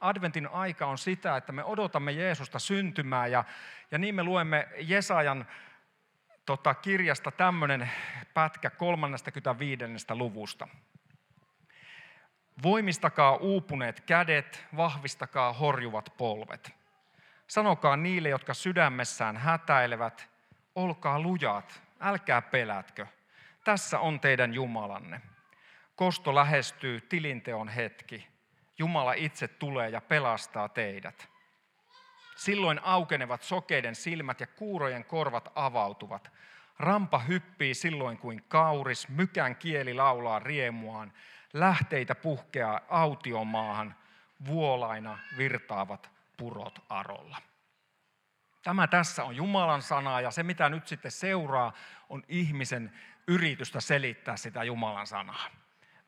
Adventin 0.00 0.48
aika 0.48 0.86
on 0.86 0.98
sitä, 0.98 1.36
että 1.36 1.52
me 1.52 1.64
odotamme 1.64 2.12
Jeesusta 2.12 2.58
syntymää 2.58 3.26
ja, 3.26 3.44
ja 3.90 3.98
niin 3.98 4.14
me 4.14 4.22
luemme 4.22 4.68
Jesajan 4.80 5.46
tota, 6.46 6.74
kirjasta 6.74 7.30
tämmöinen 7.30 7.90
pätkä 8.34 8.70
35. 8.70 9.84
luvusta. 10.10 10.68
Voimistakaa 12.62 13.36
uupuneet 13.36 14.00
kädet, 14.00 14.66
vahvistakaa 14.76 15.52
horjuvat 15.52 16.14
polvet. 16.16 16.70
Sanokaa 17.46 17.96
niille, 17.96 18.28
jotka 18.28 18.54
sydämessään 18.54 19.36
hätäilevät, 19.36 20.30
olkaa 20.74 21.20
lujat, 21.20 21.82
älkää 22.00 22.42
pelätkö. 22.42 23.06
Tässä 23.64 23.98
on 23.98 24.20
teidän 24.20 24.54
Jumalanne. 24.54 25.20
Kosto 25.96 26.34
lähestyy, 26.34 27.00
tilinteon 27.00 27.68
hetki. 27.68 28.37
Jumala 28.78 29.12
itse 29.12 29.48
tulee 29.48 29.88
ja 29.90 30.00
pelastaa 30.00 30.68
teidät. 30.68 31.28
Silloin 32.36 32.80
aukenevat 32.82 33.42
sokeiden 33.42 33.94
silmät 33.94 34.40
ja 34.40 34.46
kuurojen 34.46 35.04
korvat 35.04 35.52
avautuvat. 35.54 36.32
Rampa 36.78 37.18
hyppii 37.18 37.74
silloin 37.74 38.18
kuin 38.18 38.44
kauris, 38.48 39.08
mykän 39.08 39.56
kieli 39.56 39.94
laulaa 39.94 40.38
riemuaan, 40.38 41.12
lähteitä 41.52 42.14
puhkeaa 42.14 42.80
autiomaahan, 42.88 43.94
vuolaina 44.46 45.18
virtaavat 45.36 46.10
purot 46.36 46.78
arolla. 46.88 47.36
Tämä 48.62 48.86
tässä 48.86 49.24
on 49.24 49.36
Jumalan 49.36 49.82
sanaa 49.82 50.20
ja 50.20 50.30
se 50.30 50.42
mitä 50.42 50.68
nyt 50.68 50.86
sitten 50.86 51.10
seuraa 51.10 51.72
on 52.08 52.22
ihmisen 52.28 52.92
yritystä 53.28 53.80
selittää 53.80 54.36
sitä 54.36 54.64
Jumalan 54.64 55.06
sanaa. 55.06 55.50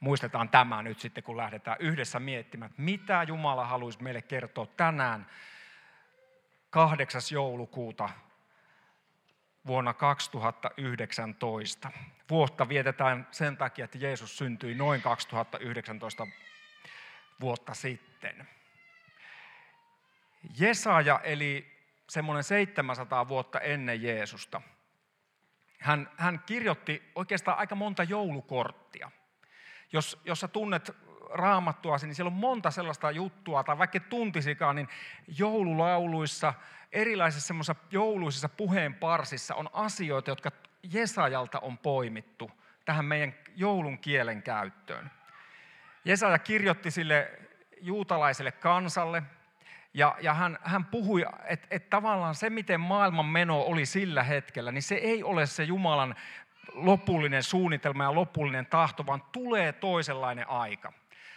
Muistetaan 0.00 0.48
tämä 0.48 0.82
nyt 0.82 1.00
sitten, 1.00 1.24
kun 1.24 1.36
lähdetään 1.36 1.76
yhdessä 1.80 2.20
miettimään, 2.20 2.74
mitä 2.76 3.22
Jumala 3.22 3.66
haluaisi 3.66 4.02
meille 4.02 4.22
kertoa 4.22 4.66
tänään 4.66 5.26
8. 6.70 7.22
joulukuuta 7.32 8.08
vuonna 9.66 9.94
2019. 9.94 11.90
Vuotta 12.30 12.68
vietetään 12.68 13.28
sen 13.30 13.56
takia, 13.56 13.84
että 13.84 13.98
Jeesus 13.98 14.38
syntyi 14.38 14.74
noin 14.74 15.02
2019 15.02 16.26
vuotta 17.40 17.74
sitten. 17.74 18.48
Jesaja 20.58 21.20
eli 21.24 21.80
semmoinen 22.08 22.44
700 22.44 23.28
vuotta 23.28 23.60
ennen 23.60 24.02
Jeesusta. 24.02 24.62
Hän, 25.78 26.10
hän 26.16 26.42
kirjoitti 26.46 27.12
oikeastaan 27.14 27.58
aika 27.58 27.74
monta 27.74 28.02
joulukorttia. 28.02 29.10
Jos, 29.92 30.20
jos 30.24 30.40
sä 30.40 30.48
tunnet 30.48 30.96
raamattua, 31.30 31.96
niin 32.02 32.14
siellä 32.14 32.28
on 32.28 32.38
monta 32.38 32.70
sellaista 32.70 33.10
juttua, 33.10 33.64
tai 33.64 33.78
vaikka 33.78 34.00
tuntisikaan, 34.00 34.76
niin 34.76 34.88
joululauluissa, 35.38 36.54
erilaisissa 36.92 37.46
semmoisissa 37.46 37.74
jouluisissa 37.90 38.48
puheenparsissa 38.48 39.54
on 39.54 39.70
asioita, 39.72 40.30
jotka 40.30 40.50
Jesajalta 40.92 41.60
on 41.60 41.78
poimittu 41.78 42.50
tähän 42.84 43.04
meidän 43.04 43.34
joulun 43.56 43.98
kielen 43.98 44.42
käyttöön. 44.42 45.10
Jesaja 46.04 46.38
kirjoitti 46.38 46.90
sille 46.90 47.30
juutalaiselle 47.80 48.52
kansalle, 48.52 49.22
ja, 49.94 50.16
ja 50.20 50.34
hän, 50.34 50.58
hän 50.62 50.84
puhui, 50.84 51.24
että, 51.44 51.66
että 51.70 51.90
tavallaan 51.90 52.34
se, 52.34 52.50
miten 52.50 52.80
maailman 52.80 53.26
meno 53.26 53.60
oli 53.60 53.86
sillä 53.86 54.22
hetkellä, 54.22 54.72
niin 54.72 54.82
se 54.82 54.94
ei 54.94 55.22
ole 55.22 55.46
se 55.46 55.64
Jumalan 55.64 56.14
lopullinen 56.74 57.42
suunnitelma 57.42 58.04
ja 58.04 58.14
lopullinen 58.14 58.66
tahto, 58.66 59.06
vaan 59.06 59.22
tulee 59.32 59.72
toisenlainen 59.72 60.48
aika. 60.48 60.92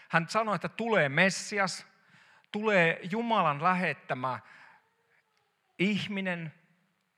Hän 0.09 0.29
sanoi, 0.29 0.55
että 0.55 0.69
tulee 0.69 1.09
Messias, 1.09 1.87
tulee 2.51 2.99
Jumalan 3.11 3.63
lähettämä 3.63 4.39
ihminen, 5.79 6.53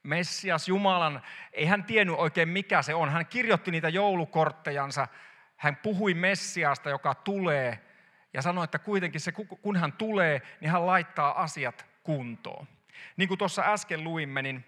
Messias, 0.02 0.68
Jumalan, 0.68 1.22
ei 1.52 1.66
hän 1.66 1.84
tiennyt 1.84 2.16
oikein 2.18 2.48
mikä 2.48 2.82
se 2.82 2.94
on. 2.94 3.10
Hän 3.10 3.26
kirjoitti 3.26 3.70
niitä 3.70 3.88
joulukorttejansa, 3.88 5.08
hän 5.56 5.76
puhui 5.76 6.14
Messiasta, 6.14 6.90
joka 6.90 7.14
tulee 7.14 7.86
ja 8.34 8.42
sanoi, 8.42 8.64
että 8.64 8.78
kuitenkin 8.78 9.20
se, 9.20 9.32
kun 9.62 9.76
hän 9.76 9.92
tulee, 9.92 10.42
niin 10.60 10.70
hän 10.70 10.86
laittaa 10.86 11.42
asiat 11.42 11.86
kuntoon. 12.02 12.68
Niin 13.16 13.28
kuin 13.28 13.38
tuossa 13.38 13.62
äsken 13.62 14.04
luimme, 14.04 14.42
niin 14.42 14.64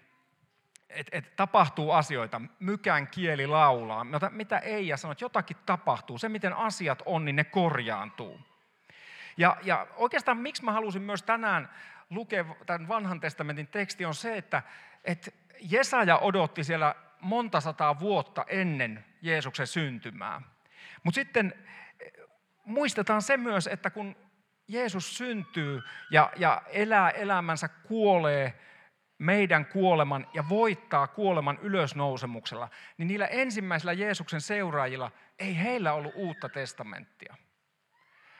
että 0.89 1.17
et 1.17 1.35
tapahtuu 1.35 1.91
asioita, 1.91 2.41
mykään 2.59 3.07
kieli 3.07 3.47
laulaa, 3.47 4.03
mitä, 4.03 4.29
mitä 4.29 4.57
ei 4.57 4.87
ja 4.87 4.97
sanoo, 4.97 5.11
että 5.11 5.25
jotakin 5.25 5.57
tapahtuu. 5.65 6.17
Se, 6.17 6.29
miten 6.29 6.53
asiat 6.53 7.01
on, 7.05 7.25
niin 7.25 7.35
ne 7.35 7.43
korjaantuu. 7.43 8.39
Ja, 9.37 9.57
ja 9.63 9.87
oikeastaan 9.95 10.37
miksi 10.37 10.63
mä 10.63 10.71
halusin 10.71 11.01
myös 11.01 11.23
tänään 11.23 11.69
lukea 12.09 12.45
tämän 12.65 12.87
vanhan 12.87 13.19
testamentin 13.19 13.67
teksti 13.67 14.05
on 14.05 14.15
se, 14.15 14.37
että, 14.37 14.63
että 15.05 15.31
Jesaja 15.61 16.17
odotti 16.17 16.63
siellä 16.63 16.95
monta 17.21 17.61
sataa 17.61 17.99
vuotta 17.99 18.45
ennen 18.47 19.05
Jeesuksen 19.21 19.67
syntymää. 19.67 20.41
Mutta 21.03 21.15
sitten 21.15 21.53
muistetaan 22.65 23.21
se 23.21 23.37
myös, 23.37 23.67
että 23.67 23.89
kun 23.89 24.15
Jeesus 24.67 25.17
syntyy 25.17 25.81
ja, 26.11 26.31
ja 26.35 26.61
elää 26.67 27.09
elämänsä, 27.09 27.67
kuolee 27.67 28.59
meidän 29.19 29.65
kuoleman 29.65 30.27
ja 30.33 30.49
voittaa 30.49 31.07
kuoleman 31.07 31.59
ylösnousemuksella, 31.61 32.69
niin 32.97 33.07
niillä 33.07 33.27
ensimmäisillä 33.27 33.93
Jeesuksen 33.93 34.41
seuraajilla 34.41 35.11
ei 35.39 35.57
heillä 35.57 35.93
ollut 35.93 36.13
uutta 36.15 36.49
testamenttia. 36.49 37.35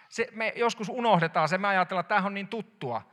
Se, 0.10 0.28
me 0.32 0.54
joskus 0.56 0.90
unohdetaan 0.90 1.50
se, 1.50 1.58
me 1.58 1.68
ajatellaan, 1.68 2.02
että 2.02 2.16
tämä 2.16 2.28
on 2.28 2.34
niin 2.34 2.48
tuttua. 2.48 3.12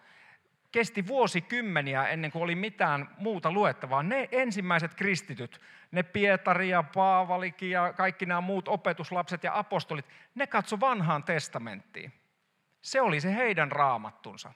Kesti 0.72 1.06
vuosikymmeniä 1.06 2.08
ennen 2.08 2.30
kuin 2.30 2.42
oli 2.42 2.54
mitään 2.54 3.08
muuta 3.18 3.52
luettavaa. 3.52 4.02
Ne 4.02 4.28
ensimmäiset 4.32 4.94
kristityt, 4.94 5.60
ne 5.90 6.02
Pietari 6.02 6.68
ja 6.68 6.82
Paavalikin 6.82 7.70
ja 7.70 7.92
kaikki 7.92 8.26
nämä 8.26 8.40
muut 8.40 8.68
opetuslapset 8.68 9.44
ja 9.44 9.58
apostolit, 9.58 10.06
ne 10.34 10.46
katso 10.46 10.80
vanhaan 10.80 11.24
testamenttiin. 11.24 12.12
Se 12.82 13.00
oli 13.00 13.20
se 13.20 13.34
heidän 13.34 13.72
raamattunsa. 13.72 14.52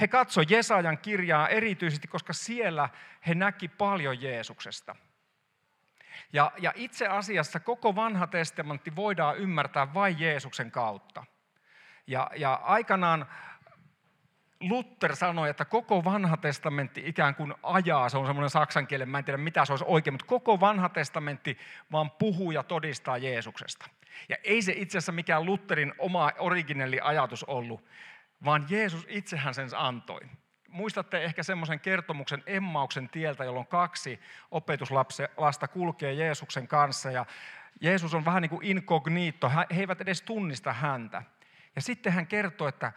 He 0.00 0.08
katso 0.08 0.40
Jesajan 0.48 0.98
kirjaa 0.98 1.48
erityisesti, 1.48 2.08
koska 2.08 2.32
siellä 2.32 2.88
he 3.26 3.34
näki 3.34 3.68
paljon 3.68 4.22
Jeesuksesta. 4.22 4.96
Ja, 6.32 6.52
ja 6.58 6.72
itse 6.74 7.08
asiassa 7.08 7.60
koko 7.60 7.94
vanha 7.94 8.26
testamentti 8.26 8.96
voidaan 8.96 9.36
ymmärtää 9.36 9.94
vain 9.94 10.20
Jeesuksen 10.20 10.70
kautta. 10.70 11.24
Ja, 12.06 12.30
ja 12.36 12.54
aikanaan 12.54 13.26
Luther 14.60 15.16
sanoi, 15.16 15.50
että 15.50 15.64
koko 15.64 16.04
vanha 16.04 16.36
testamentti 16.36 17.02
ikään 17.06 17.34
kuin 17.34 17.54
ajaa, 17.62 18.08
se 18.08 18.18
on 18.18 18.26
semmoinen 18.26 18.50
saksan 18.50 18.86
kielen, 18.86 19.08
mä 19.08 19.18
en 19.18 19.24
tiedä 19.24 19.38
mitä 19.38 19.64
se 19.64 19.72
olisi 19.72 19.84
oikein, 19.88 20.14
mutta 20.14 20.26
koko 20.26 20.60
vanha 20.60 20.88
testamentti 20.88 21.58
vaan 21.92 22.10
puhuu 22.10 22.50
ja 22.50 22.62
todistaa 22.62 23.18
Jeesuksesta. 23.18 23.86
Ja 24.28 24.36
ei 24.44 24.62
se 24.62 24.72
itse 24.72 24.98
asiassa 24.98 25.12
mikään 25.12 25.46
Lutherin 25.46 25.94
oma 25.98 26.30
originelli 26.38 27.00
ajatus 27.02 27.44
ollut, 27.44 27.84
vaan 28.44 28.66
Jeesus 28.68 29.06
itsehän 29.08 29.54
sen 29.54 29.68
antoi. 29.76 30.20
Muistatte 30.68 31.24
ehkä 31.24 31.42
semmoisen 31.42 31.80
kertomuksen 31.80 32.42
Emmauksen 32.46 33.08
tieltä, 33.08 33.44
jolloin 33.44 33.66
kaksi 33.66 34.20
opetuslasta 34.50 35.68
kulkee 35.68 36.12
Jeesuksen 36.12 36.68
kanssa 36.68 37.10
ja 37.10 37.26
Jeesus 37.80 38.14
on 38.14 38.24
vähän 38.24 38.42
niin 38.42 38.50
kuin 38.50 38.66
inkognito, 38.66 39.48
he 39.48 39.80
eivät 39.80 40.00
edes 40.00 40.22
tunnista 40.22 40.72
häntä. 40.72 41.22
Ja 41.76 41.82
sitten 41.82 42.12
hän 42.12 42.26
kertoo, 42.26 42.68
että 42.68 42.92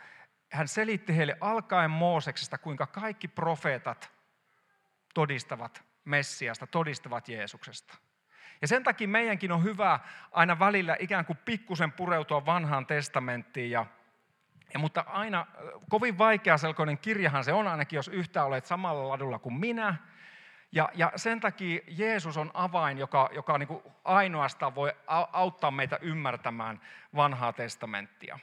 hän 0.52 0.68
selitti 0.68 1.18
heille 1.18 1.38
alkaen 1.42 1.92
Mooseksesta, 1.92 2.58
kuinka 2.58 2.88
kaikki 2.88 3.28
profeetat 3.28 4.12
todistavat 5.14 5.84
Messiasta, 6.06 6.68
todistavat 6.68 7.30
Jeesuksesta. 7.30 7.98
Ja 8.62 8.68
sen 8.68 8.84
takia 8.84 9.08
meidänkin 9.08 9.52
on 9.52 9.64
hyvä 9.64 10.00
aina 10.32 10.60
välillä 10.60 10.96
ikään 11.00 11.26
kuin 11.26 11.38
pikkusen 11.46 11.92
pureutua 11.92 12.46
vanhaan 12.46 12.86
testamenttiin. 12.86 13.72
Ja, 13.72 13.86
ja, 14.74 14.80
mutta 14.80 15.06
aina 15.08 15.46
kovin 15.90 16.18
vaikeaselkoinen 16.18 16.98
kirjahan 16.98 17.44
se 17.44 17.54
on 17.54 17.68
ainakin, 17.68 17.98
jos 17.98 18.08
yhtä 18.08 18.44
olet 18.44 18.66
samalla 18.66 19.10
ladulla 19.10 19.40
kuin 19.40 19.56
minä. 19.56 19.96
Ja, 20.72 20.90
ja 20.94 21.12
sen 21.16 21.40
takia 21.40 21.80
Jeesus 21.88 22.38
on 22.38 22.52
avain, 22.54 22.98
joka, 22.98 23.30
joka 23.34 23.58
niin 23.58 23.68
kuin 23.68 23.84
ainoastaan 24.04 24.76
voi 24.76 24.94
auttaa 25.34 25.72
meitä 25.72 26.00
ymmärtämään 26.02 26.82
vanhaa 27.16 27.54
testamenttia. 27.54 28.40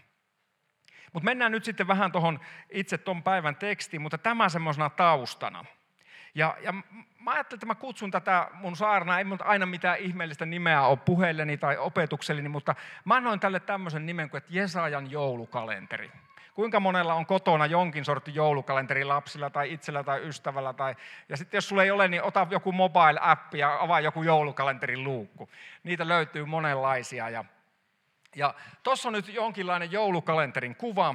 Mutta 1.12 1.24
mennään 1.24 1.52
nyt 1.52 1.64
sitten 1.64 1.88
vähän 1.88 2.12
tuohon 2.12 2.40
itse 2.70 2.98
tuon 2.98 3.22
päivän 3.22 3.56
tekstiin, 3.56 4.02
mutta 4.02 4.18
tämä 4.18 4.48
semmoisena 4.48 4.90
taustana. 4.90 5.64
Ja, 6.36 6.56
ja 6.60 6.72
mä 7.20 7.30
ajattelin, 7.30 7.56
että 7.58 7.66
mä 7.66 7.74
kutsun 7.74 8.10
tätä 8.10 8.48
mun 8.52 8.76
saarnaa, 8.76 9.18
ei 9.18 9.24
mun 9.24 9.38
aina 9.44 9.66
mitään 9.66 9.98
ihmeellistä 9.98 10.46
nimeä 10.46 10.82
ole 10.82 10.98
puheelleni 11.04 11.56
tai 11.56 11.76
opetukselleni, 11.76 12.48
mutta 12.48 12.74
mä 13.04 13.14
annoin 13.14 13.40
tälle 13.40 13.60
tämmöisen 13.60 14.06
nimen 14.06 14.30
kuin, 14.30 14.38
että 14.38 14.50
Jesajan 14.52 15.10
joulukalenteri. 15.10 16.10
Kuinka 16.54 16.80
monella 16.80 17.14
on 17.14 17.26
kotona 17.26 17.66
jonkin 17.66 18.04
sortin 18.04 18.34
joulukalenteri 18.34 19.04
lapsilla 19.04 19.50
tai 19.50 19.72
itsellä 19.72 20.02
tai 20.04 20.20
ystävällä? 20.22 20.72
Tai... 20.72 20.96
Ja 21.28 21.36
sitten 21.36 21.58
jos 21.58 21.68
sulla 21.68 21.82
ei 21.82 21.90
ole, 21.90 22.08
niin 22.08 22.22
ota 22.22 22.46
joku 22.50 22.72
mobile-appi 22.72 23.58
ja 23.58 23.78
avaa 23.80 24.00
joku 24.00 24.22
joulukalenterin 24.22 25.04
luukku. 25.04 25.48
Niitä 25.84 26.08
löytyy 26.08 26.44
monenlaisia. 26.44 27.30
Ja 27.30 27.44
ja 28.36 28.54
tuossa 28.82 29.08
on 29.08 29.12
nyt 29.12 29.28
jonkinlainen 29.28 29.92
joulukalenterin 29.92 30.76
kuva. 30.76 31.14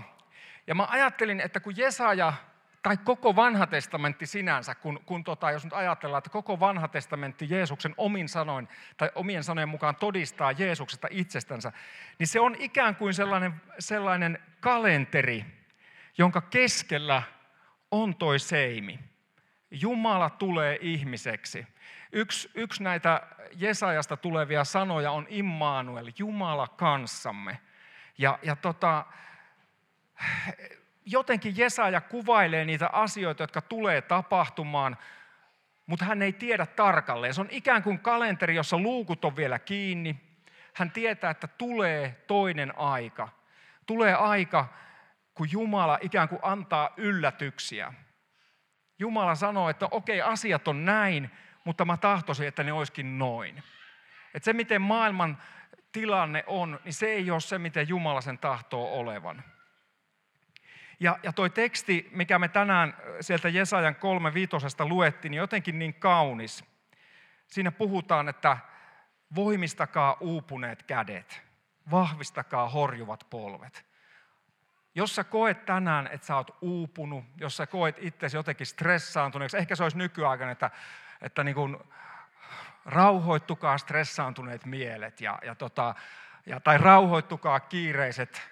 Ja 0.67 0.75
mä 0.75 0.87
ajattelin, 0.89 1.39
että 1.39 1.59
kun 1.59 1.77
Jesaja 1.77 2.33
tai 2.83 2.97
koko 2.97 3.35
vanha 3.35 3.67
testamentti 3.67 4.25
sinänsä, 4.25 4.75
kun, 4.75 4.99
kun 5.05 5.23
tota, 5.23 5.51
jos 5.51 5.63
nyt 5.63 5.73
ajatellaan, 5.73 6.17
että 6.17 6.29
koko 6.29 6.59
vanha 6.59 6.87
testamentti 6.87 7.45
Jeesuksen 7.49 7.93
omin 7.97 8.29
sanoin 8.29 8.67
tai 8.97 9.11
omien 9.15 9.43
sanojen 9.43 9.69
mukaan 9.69 9.95
todistaa 9.95 10.51
Jeesuksesta 10.51 11.07
itsestänsä, 11.11 11.71
niin 12.19 12.27
se 12.27 12.39
on 12.39 12.55
ikään 12.59 12.95
kuin 12.95 13.13
sellainen, 13.13 13.61
sellainen 13.79 14.39
kalenteri, 14.59 15.45
jonka 16.17 16.41
keskellä 16.41 17.23
on 17.91 18.15
toi 18.15 18.39
seimi. 18.39 18.99
Jumala 19.71 20.29
tulee 20.29 20.77
ihmiseksi. 20.81 21.67
Yksi, 22.11 22.51
yksi 22.55 22.83
näitä 22.83 23.27
Jesajasta 23.55 24.17
tulevia 24.17 24.63
sanoja 24.63 25.11
on 25.11 25.25
Immanuel, 25.29 26.11
Jumala 26.17 26.67
kanssamme. 26.67 27.59
Ja, 28.17 28.39
ja 28.43 28.55
tota, 28.55 29.05
jotenkin 31.11 31.57
Jesaja 31.57 32.01
kuvailee 32.01 32.65
niitä 32.65 32.89
asioita, 32.93 33.43
jotka 33.43 33.61
tulee 33.61 34.01
tapahtumaan, 34.01 34.97
mutta 35.85 36.05
hän 36.05 36.21
ei 36.21 36.33
tiedä 36.33 36.65
tarkalleen. 36.65 37.33
Se 37.33 37.41
on 37.41 37.47
ikään 37.51 37.83
kuin 37.83 37.99
kalenteri, 37.99 38.55
jossa 38.55 38.77
luukut 38.77 39.25
on 39.25 39.35
vielä 39.35 39.59
kiinni. 39.59 40.15
Hän 40.73 40.91
tietää, 40.91 41.31
että 41.31 41.47
tulee 41.47 42.23
toinen 42.27 42.77
aika. 42.77 43.29
Tulee 43.85 44.13
aika, 44.13 44.67
kun 45.33 45.51
Jumala 45.51 45.97
ikään 46.01 46.29
kuin 46.29 46.39
antaa 46.41 46.89
yllätyksiä. 46.97 47.93
Jumala 48.99 49.35
sanoo, 49.35 49.69
että 49.69 49.87
okei, 49.91 50.21
asiat 50.21 50.67
on 50.67 50.85
näin, 50.85 51.31
mutta 51.63 51.85
mä 51.85 51.97
tahtoisin, 51.97 52.47
että 52.47 52.63
ne 52.63 52.73
olisikin 52.73 53.19
noin. 53.19 53.63
Että 54.33 54.45
se, 54.45 54.53
miten 54.53 54.81
maailman 54.81 55.37
tilanne 55.91 56.43
on, 56.47 56.79
niin 56.83 56.93
se 56.93 57.05
ei 57.05 57.31
ole 57.31 57.39
se, 57.39 57.59
miten 57.59 57.89
Jumala 57.89 58.21
sen 58.21 58.37
tahtoo 58.37 58.99
olevan. 58.99 59.43
Ja, 61.01 61.19
ja 61.23 61.33
toi 61.33 61.49
teksti, 61.49 62.09
mikä 62.11 62.39
me 62.39 62.47
tänään 62.47 62.97
sieltä 63.21 63.49
Jesajan 63.49 63.95
kolme 63.95 64.33
viitosesta 64.33 64.85
luettiin, 64.85 65.31
niin 65.31 65.37
jotenkin 65.37 65.79
niin 65.79 65.93
kaunis. 65.93 66.63
Siinä 67.47 67.71
puhutaan, 67.71 68.29
että 68.29 68.57
voimistakaa 69.35 70.17
uupuneet 70.19 70.83
kädet, 70.83 71.41
vahvistakaa 71.91 72.69
horjuvat 72.69 73.27
polvet. 73.29 73.85
Jos 74.95 75.15
sä 75.15 75.23
koet 75.23 75.65
tänään, 75.65 76.09
että 76.11 76.27
sä 76.27 76.35
oot 76.35 76.57
uupunut, 76.61 77.25
jos 77.37 77.57
sä 77.57 77.67
koet 77.67 77.95
itsesi 77.99 78.37
jotenkin 78.37 78.67
stressaantuneeksi, 78.67 79.57
ehkä 79.57 79.75
se 79.75 79.83
olisi 79.83 79.97
nykyaikana, 79.97 80.51
että, 80.51 80.71
että 81.21 81.43
niin 81.43 81.55
kuin 81.55 81.77
rauhoittukaa 82.85 83.77
stressaantuneet 83.77 84.65
mielet 84.65 85.21
ja, 85.21 85.39
ja 85.43 85.55
tota, 85.55 85.95
ja, 86.45 86.59
tai 86.59 86.77
rauhoittukaa 86.77 87.59
kiireiset 87.59 88.51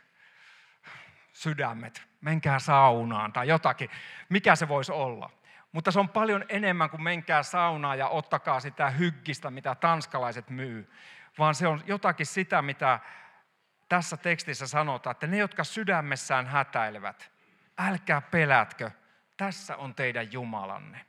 sydämet, 1.34 2.09
menkää 2.22 2.60
saunaan 2.60 3.34
tai 3.34 3.48
jotakin, 3.48 3.90
mikä 4.30 4.56
se 4.56 4.68
voisi 4.68 4.92
olla. 4.92 5.30
Mutta 5.72 5.92
se 5.92 6.00
on 6.00 6.10
paljon 6.10 6.46
enemmän 6.50 6.90
kuin 6.90 7.04
menkää 7.04 7.44
saunaan 7.44 8.00
ja 8.00 8.08
ottakaa 8.08 8.60
sitä 8.60 8.90
hyggistä, 8.90 9.52
mitä 9.52 9.76
tanskalaiset 9.76 10.50
myy, 10.50 10.92
vaan 11.40 11.56
se 11.56 11.68
on 11.68 11.84
jotakin 11.86 12.26
sitä, 12.26 12.62
mitä 12.62 13.00
tässä 13.90 14.18
tekstissä 14.18 14.68
sanotaan, 14.68 15.12
että 15.12 15.28
ne, 15.28 15.38
jotka 15.38 15.64
sydämessään 15.64 16.48
hätäilevät, 16.48 17.32
älkää 17.78 18.22
pelätkö, 18.22 18.92
tässä 19.38 19.78
on 19.78 19.96
teidän 19.96 20.34
Jumalanne. 20.34 21.06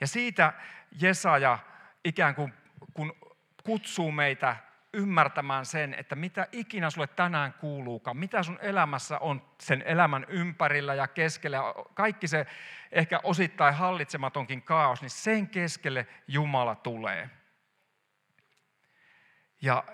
Ja 0.00 0.06
siitä 0.06 0.52
Jesaja 1.00 1.58
ikään 2.04 2.34
kuin 2.34 2.54
kun 2.94 3.16
kutsuu 3.64 4.12
meitä 4.12 4.56
ymmärtämään 4.94 5.66
sen, 5.66 5.94
että 5.94 6.14
mitä 6.14 6.48
ikinä 6.52 6.90
sulle 6.90 7.06
tänään 7.06 7.52
kuuluukaan, 7.52 8.16
mitä 8.16 8.42
sun 8.42 8.58
elämässä 8.62 9.18
on 9.18 9.42
sen 9.60 9.82
elämän 9.86 10.26
ympärillä 10.28 10.94
ja 10.94 11.08
keskellä, 11.08 11.58
kaikki 11.94 12.28
se 12.28 12.46
ehkä 12.92 13.20
osittain 13.22 13.74
hallitsematonkin 13.74 14.62
kaos, 14.62 15.02
niin 15.02 15.10
sen 15.10 15.48
keskelle 15.48 16.06
Jumala 16.28 16.74
tulee. 16.74 17.30
Ja 19.62 19.84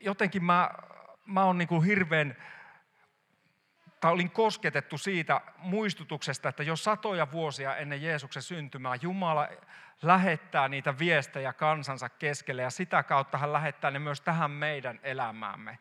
jotenkin 0.00 0.44
mä, 0.44 0.70
mä 1.26 1.44
oon 1.44 1.58
niin 1.58 1.68
kuin 1.68 1.84
hirveän, 1.84 2.36
tai 4.00 4.12
olin 4.12 4.30
kosketettu 4.30 4.98
siitä 4.98 5.40
muistutuksesta, 5.58 6.48
että 6.48 6.62
jo 6.62 6.76
satoja 6.76 7.32
vuosia 7.32 7.76
ennen 7.76 8.02
Jeesuksen 8.02 8.42
syntymää 8.42 8.94
Jumala 9.02 9.48
lähettää 10.02 10.68
niitä 10.68 10.98
viestejä 10.98 11.52
kansansa 11.52 12.08
keskelle 12.08 12.62
ja 12.62 12.70
sitä 12.70 13.02
kautta 13.02 13.38
hän 13.38 13.52
lähettää 13.52 13.90
ne 13.90 13.98
myös 13.98 14.20
tähän 14.20 14.50
meidän 14.50 15.00
elämäämme. 15.02 15.78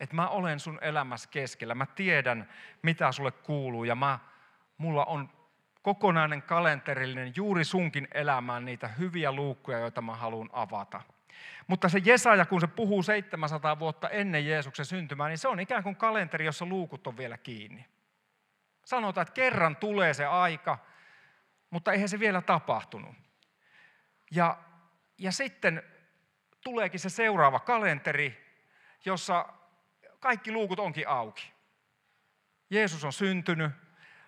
Että 0.00 0.16
mä 0.16 0.28
olen 0.28 0.60
sun 0.60 0.78
elämässä 0.82 1.28
keskellä, 1.30 1.74
mä 1.74 1.86
tiedän 1.86 2.48
mitä 2.82 3.12
sulle 3.12 3.30
kuuluu 3.30 3.84
ja 3.84 3.94
mä, 3.94 4.18
mulla 4.78 5.04
on 5.04 5.30
kokonainen 5.82 6.42
kalenterillinen 6.42 7.32
juuri 7.36 7.64
sunkin 7.64 8.08
elämään 8.14 8.64
niitä 8.64 8.88
hyviä 8.88 9.32
luukkuja, 9.32 9.78
joita 9.78 10.02
mä 10.02 10.16
haluan 10.16 10.50
avata. 10.52 11.00
Mutta 11.66 11.88
se 11.88 12.02
Jesaja, 12.04 12.46
kun 12.46 12.60
se 12.60 12.66
puhuu 12.66 13.02
700 13.02 13.78
vuotta 13.78 14.08
ennen 14.08 14.46
Jeesuksen 14.46 14.86
syntymää, 14.86 15.28
niin 15.28 15.38
se 15.38 15.48
on 15.48 15.60
ikään 15.60 15.82
kuin 15.82 15.96
kalenteri, 15.96 16.44
jossa 16.44 16.66
luukut 16.66 17.06
on 17.06 17.16
vielä 17.16 17.38
kiinni. 17.38 17.86
Sanotaan, 18.84 19.22
että 19.22 19.34
kerran 19.34 19.76
tulee 19.76 20.14
se 20.14 20.26
aika, 20.26 20.78
mutta 21.70 21.92
eihän 21.92 22.08
se 22.08 22.20
vielä 22.20 22.42
tapahtunut. 22.42 23.14
Ja, 24.30 24.58
ja 25.18 25.32
sitten 25.32 25.82
tuleekin 26.60 27.00
se 27.00 27.08
seuraava 27.08 27.60
kalenteri, 27.60 28.44
jossa 29.04 29.46
kaikki 30.20 30.52
luukut 30.52 30.78
onkin 30.78 31.08
auki. 31.08 31.52
Jeesus 32.70 33.04
on 33.04 33.12
syntynyt. 33.12 33.72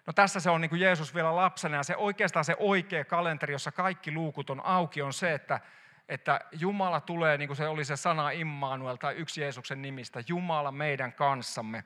No 0.06 0.12
tässä 0.12 0.40
se 0.40 0.50
on 0.50 0.60
niin 0.60 0.68
kuin 0.68 0.80
Jeesus 0.80 1.14
vielä 1.14 1.36
lapsena 1.36 1.76
ja 1.76 1.82
se 1.82 1.96
oikeastaan 1.96 2.44
se 2.44 2.56
oikea 2.58 3.04
kalenteri, 3.04 3.54
jossa 3.54 3.72
kaikki 3.72 4.12
luukut 4.12 4.50
on 4.50 4.60
auki, 4.64 5.02
on 5.02 5.12
se, 5.12 5.34
että, 5.34 5.60
että 6.08 6.40
Jumala 6.52 7.00
tulee, 7.00 7.38
niin 7.38 7.48
kuin 7.48 7.56
se 7.56 7.68
oli 7.68 7.84
se 7.84 7.96
sana 7.96 8.30
Immanuel 8.30 8.96
tai 8.96 9.14
yksi 9.14 9.40
Jeesuksen 9.40 9.82
nimistä, 9.82 10.22
Jumala 10.28 10.72
meidän 10.72 11.12
kanssamme. 11.12 11.84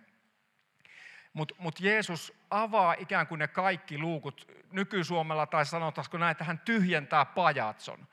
Mutta 1.33 1.55
mut 1.59 1.81
Jeesus 1.81 2.33
avaa 2.51 2.95
ikään 2.99 3.27
kuin 3.27 3.39
ne 3.39 3.49
kaikki 3.49 3.99
luukut 3.99 4.53
nykysuomella, 4.73 5.47
tai 5.47 5.67
sanotaanko 5.67 6.19
näin, 6.19 6.31
että 6.31 6.45
hän 6.45 6.59
tyhjentää 6.59 7.25
pajatson. 7.25 8.07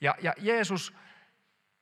Ja, 0.00 0.14
ja 0.22 0.34
Jeesus 0.38 0.96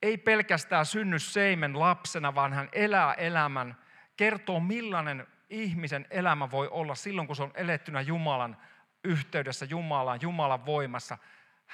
ei 0.03 0.19
pelkästään 0.19 0.87
synny 0.87 1.19
seimen 1.19 1.79
lapsena, 1.79 2.35
vaan 2.35 2.53
hän 2.53 2.69
elää 2.73 3.15
elämän, 3.15 3.77
kertoo 4.17 4.61
millainen 4.61 5.27
ihmisen 5.51 6.07
elämä 6.11 6.51
voi 6.51 6.69
olla 6.69 6.95
silloin, 6.95 7.27
kun 7.27 7.37
se 7.37 7.43
on 7.43 7.53
elettynä 7.55 8.01
Jumalan 8.01 8.57
yhteydessä, 9.05 9.65
Jumalaan, 9.65 10.19
Jumalan 10.23 10.67
voimassa. 10.67 11.19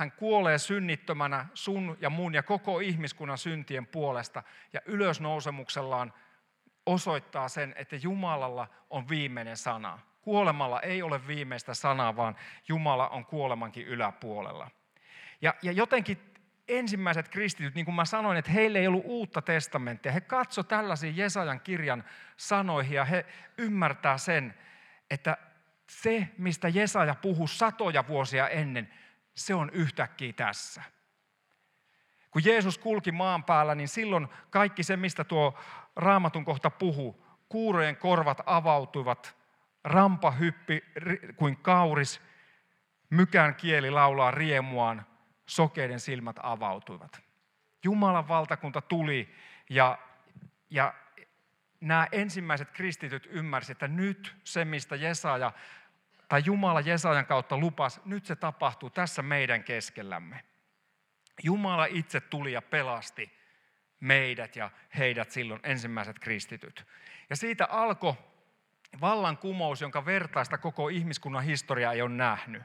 Hän 0.01 0.13
kuolee 0.13 0.59
synnittömänä 0.59 1.47
sun 1.55 1.97
ja 2.01 2.11
mun 2.11 2.35
ja 2.35 2.43
koko 2.43 2.81
ihmiskunnan 2.81 3.39
syntien 3.39 3.87
puolesta 3.87 4.43
ja 4.73 4.81
ylösnousemuksellaan 4.87 6.13
osoittaa 6.87 7.49
sen, 7.49 7.75
että 7.77 7.97
Jumalalla 7.97 8.69
on 8.91 9.09
viimeinen 9.09 9.57
sana. 9.57 9.99
Kuolemalla 10.23 10.81
ei 10.81 11.03
ole 11.03 11.27
viimeistä 11.27 11.75
sanaa, 11.75 12.17
vaan 12.17 12.37
Jumala 12.69 13.09
on 13.09 13.27
kuolemankin 13.27 13.87
yläpuolella. 13.87 14.71
Ja, 15.41 15.55
ja 15.63 15.73
jotenkin 15.73 16.35
ensimmäiset 16.69 17.29
kristityt, 17.29 17.75
niin 17.75 17.85
kuin 17.85 17.95
mä 17.95 18.05
sanoin, 18.05 18.39
että 18.39 18.51
heille 18.51 18.79
ei 18.79 18.87
ollut 18.87 19.05
uutta 19.05 19.43
testamenttia. 19.43 20.13
He 20.13 20.21
katso 20.21 20.63
tällaisia 20.63 21.13
Jesajan 21.15 21.61
kirjan 21.61 22.05
sanoihin 22.37 22.97
ja 22.97 23.05
he 23.05 23.27
ymmärtää 23.59 24.19
sen, 24.19 24.55
että 25.11 25.37
se, 25.91 26.29
mistä 26.39 26.69
Jesaja 26.69 27.15
puhuu 27.15 27.47
satoja 27.47 28.09
vuosia 28.09 28.49
ennen, 28.49 28.89
se 29.41 29.55
on 29.55 29.71
yhtäkkiä 29.71 30.33
tässä. 30.33 30.83
Kun 32.31 32.45
Jeesus 32.45 32.79
kulki 32.79 33.13
maan 33.13 33.45
päällä, 33.45 33.75
niin 33.75 33.89
silloin 33.89 34.29
kaikki 34.51 34.83
se, 34.83 34.97
mistä 34.97 35.25
tuo 35.25 35.59
raamatun 35.97 36.45
kohta 36.45 36.71
puhuu, 36.71 37.27
kuurojen 37.49 37.97
korvat 37.97 38.41
avautuivat, 38.47 39.37
rampa 39.85 40.31
hyppi 40.31 40.85
kuin 41.37 41.57
kauris, 41.57 42.21
mykän 43.11 43.55
kieli 43.55 43.91
laulaa 43.91 44.31
riemuaan, 44.31 45.07
sokeiden 45.47 46.01
silmät 46.01 46.37
avautuivat. 46.43 47.23
Jumalan 47.85 48.29
valtakunta 48.29 48.81
tuli 48.81 49.35
ja, 49.71 49.99
ja 50.71 50.95
nämä 51.81 52.09
ensimmäiset 52.13 52.71
kristityt 52.71 53.29
ymmärsivät, 53.31 53.77
että 53.77 53.89
nyt 53.89 54.37
se, 54.45 54.65
mistä 54.65 54.97
Jesaja 54.97 55.53
tai 56.31 56.43
Jumala 56.45 56.81
Jesajan 56.81 57.27
kautta 57.27 57.59
lupas, 57.59 58.01
nyt 58.05 58.27
se 58.27 58.37
tapahtuu 58.37 58.91
tässä 58.91 59.23
meidän 59.23 59.65
keskellämme. 59.65 60.45
Jumala 61.43 61.87
itse 61.87 62.21
tuli 62.21 62.53
ja 62.53 62.63
pelasti 62.63 63.33
meidät 64.01 64.57
ja 64.57 64.71
heidät 64.99 65.31
silloin 65.31 65.61
ensimmäiset 65.63 66.19
kristityt. 66.19 66.87
Ja 67.31 67.37
siitä 67.37 67.67
alkoi 67.67 68.15
vallankumous, 69.01 69.81
jonka 69.81 70.05
vertaista 70.05 70.59
koko 70.59 70.89
ihmiskunnan 70.89 71.45
historia 71.45 71.93
ei 71.93 72.03
ole 72.03 72.11
nähnyt. 72.11 72.63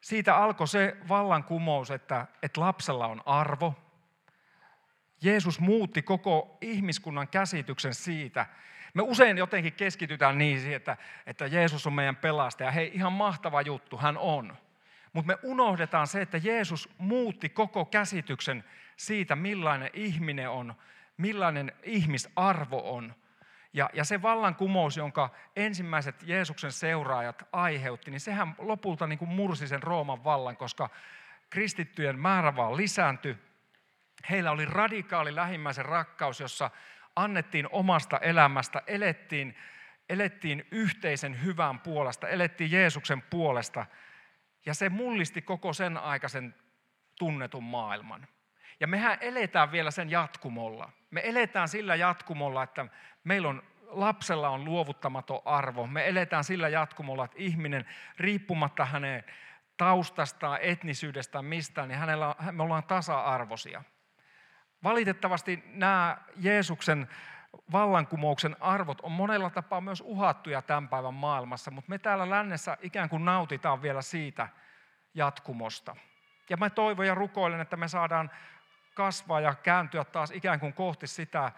Siitä 0.00 0.36
alkoi 0.36 0.68
se 0.68 0.96
vallankumous, 1.08 1.90
että, 1.90 2.26
että 2.42 2.60
lapsella 2.60 3.06
on 3.06 3.22
arvo. 3.26 3.74
Jeesus 5.22 5.60
muutti 5.60 6.02
koko 6.02 6.58
ihmiskunnan 6.60 7.28
käsityksen 7.28 7.94
siitä, 7.94 8.46
Me 8.96 9.02
usein 9.02 9.38
jotenkin 9.38 9.72
keskitytään 9.72 10.38
niin, 10.38 10.72
että, 10.72 10.96
että 11.26 11.46
Jeesus 11.46 11.86
on 11.86 11.92
meidän 11.92 12.16
pelastaja. 12.16 12.70
Hei, 12.70 12.90
ihan 12.94 13.12
mahtava 13.12 13.62
juttu, 13.62 13.98
hän 13.98 14.18
on. 14.18 14.56
Mutta 15.12 15.26
me 15.26 15.38
unohdetaan 15.42 16.06
se, 16.06 16.20
että 16.22 16.40
Jeesus 16.42 16.88
muutti 16.98 17.48
koko 17.48 17.84
käsityksen 17.84 18.64
siitä, 18.96 19.36
millainen 19.36 19.90
ihminen 19.92 20.50
on, 20.50 20.74
millainen 21.16 21.72
ihmisarvo 21.82 22.96
on. 22.96 23.14
Ja, 23.72 23.90
ja 23.92 24.04
se 24.04 24.22
vallankumous, 24.22 24.96
jonka 24.96 25.30
ensimmäiset 25.56 26.22
Jeesuksen 26.22 26.72
seuraajat 26.72 27.48
aiheutti, 27.52 28.10
niin 28.10 28.20
sehän 28.20 28.54
lopulta 28.58 29.06
niin 29.06 29.18
kuin 29.18 29.28
mursi 29.28 29.68
sen 29.68 29.82
Rooman 29.82 30.24
vallan, 30.24 30.56
koska 30.56 30.90
kristittyjen 31.50 32.18
määrä 32.18 32.56
vaan 32.56 32.76
lisääntyi. 32.76 33.36
Heillä 34.30 34.50
oli 34.50 34.64
radikaali 34.64 35.34
lähimmäisen 35.34 35.84
rakkaus, 35.84 36.40
jossa 36.40 36.70
annettiin 37.16 37.68
omasta 37.70 38.18
elämästä, 38.18 38.82
elettiin, 38.86 39.56
elettiin 40.08 40.66
yhteisen 40.70 41.44
hyvän 41.44 41.80
puolesta, 41.80 42.28
elettiin 42.28 42.70
Jeesuksen 42.70 43.22
puolesta. 43.22 43.86
Ja 44.66 44.74
se 44.74 44.88
mullisti 44.88 45.42
koko 45.42 45.72
sen 45.72 45.98
aikaisen 45.98 46.54
tunnetun 47.18 47.64
maailman. 47.64 48.26
Ja 48.80 48.86
mehän 48.86 49.18
eletään 49.20 49.72
vielä 49.72 49.90
sen 49.90 50.10
jatkumolla. 50.10 50.90
Me 51.10 51.20
eletään 51.24 51.68
sillä 51.68 51.94
jatkumolla, 51.94 52.62
että 52.62 52.86
meillä 53.24 53.48
on 53.48 53.62
lapsella 53.86 54.48
on 54.48 54.64
luovuttamaton 54.64 55.40
arvo. 55.44 55.86
Me 55.86 56.08
eletään 56.08 56.44
sillä 56.44 56.68
jatkumolla, 56.68 57.24
että 57.24 57.36
ihminen 57.40 57.86
riippumatta 58.18 58.84
hänen 58.84 59.24
taustastaan, 59.76 60.58
etnisyydestään, 60.62 61.44
mistään, 61.44 61.88
niin 61.88 61.98
hänellä, 61.98 62.34
me 62.52 62.62
ollaan 62.62 62.84
tasa-arvoisia. 62.84 63.82
Valitettavasti 64.84 65.62
nämä 65.66 66.18
Jeesuksen 66.36 67.08
vallankumouksen 67.72 68.56
arvot 68.60 69.00
on 69.00 69.12
monella 69.12 69.50
tapaa 69.50 69.80
myös 69.80 70.02
uhattuja 70.06 70.62
tämän 70.62 70.88
päivän 70.88 71.14
maailmassa, 71.14 71.70
mutta 71.70 71.90
me 71.90 71.98
täällä 71.98 72.30
lännessä 72.30 72.76
ikään 72.80 73.08
kuin 73.08 73.24
nautitaan 73.24 73.82
vielä 73.82 74.02
siitä 74.02 74.48
jatkumosta. 75.14 75.96
Ja 76.50 76.56
mä 76.56 76.70
toivon 76.70 77.06
ja 77.06 77.14
rukoilen, 77.14 77.60
että 77.60 77.76
me 77.76 77.88
saadaan 77.88 78.30
kasvaa 78.94 79.40
ja 79.40 79.54
kääntyä 79.54 80.04
taas 80.04 80.30
ikään 80.30 80.60
kuin 80.60 80.72
kohti 80.72 81.06
sitä, 81.06 81.52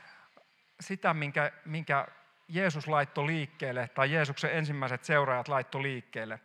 sitä 0.81 1.15
minkä, 1.15 1.53
minkä 1.65 2.07
Jeesus 2.49 2.89
laittoi 2.89 3.27
liikkeelle, 3.27 3.89
tai 3.89 4.13
Jeesuksen 4.13 4.57
ensimmäiset 4.57 5.05
seuraajat 5.05 5.49
laittoi 5.49 5.83
liikkeelle. 5.83 6.41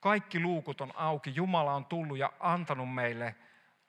Kaikki 0.00 0.40
luukut 0.40 0.80
on 0.80 0.92
auki, 0.94 1.32
Jumala 1.34 1.72
on 1.72 1.84
tullut 1.84 2.18
ja 2.18 2.32
antanut 2.40 2.94
meille 2.94 3.34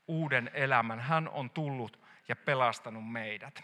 uuden 0.07 0.51
elämän. 0.53 0.99
Hän 0.99 1.29
on 1.29 1.49
tullut 1.49 2.04
ja 2.27 2.35
pelastanut 2.35 3.11
meidät. 3.11 3.63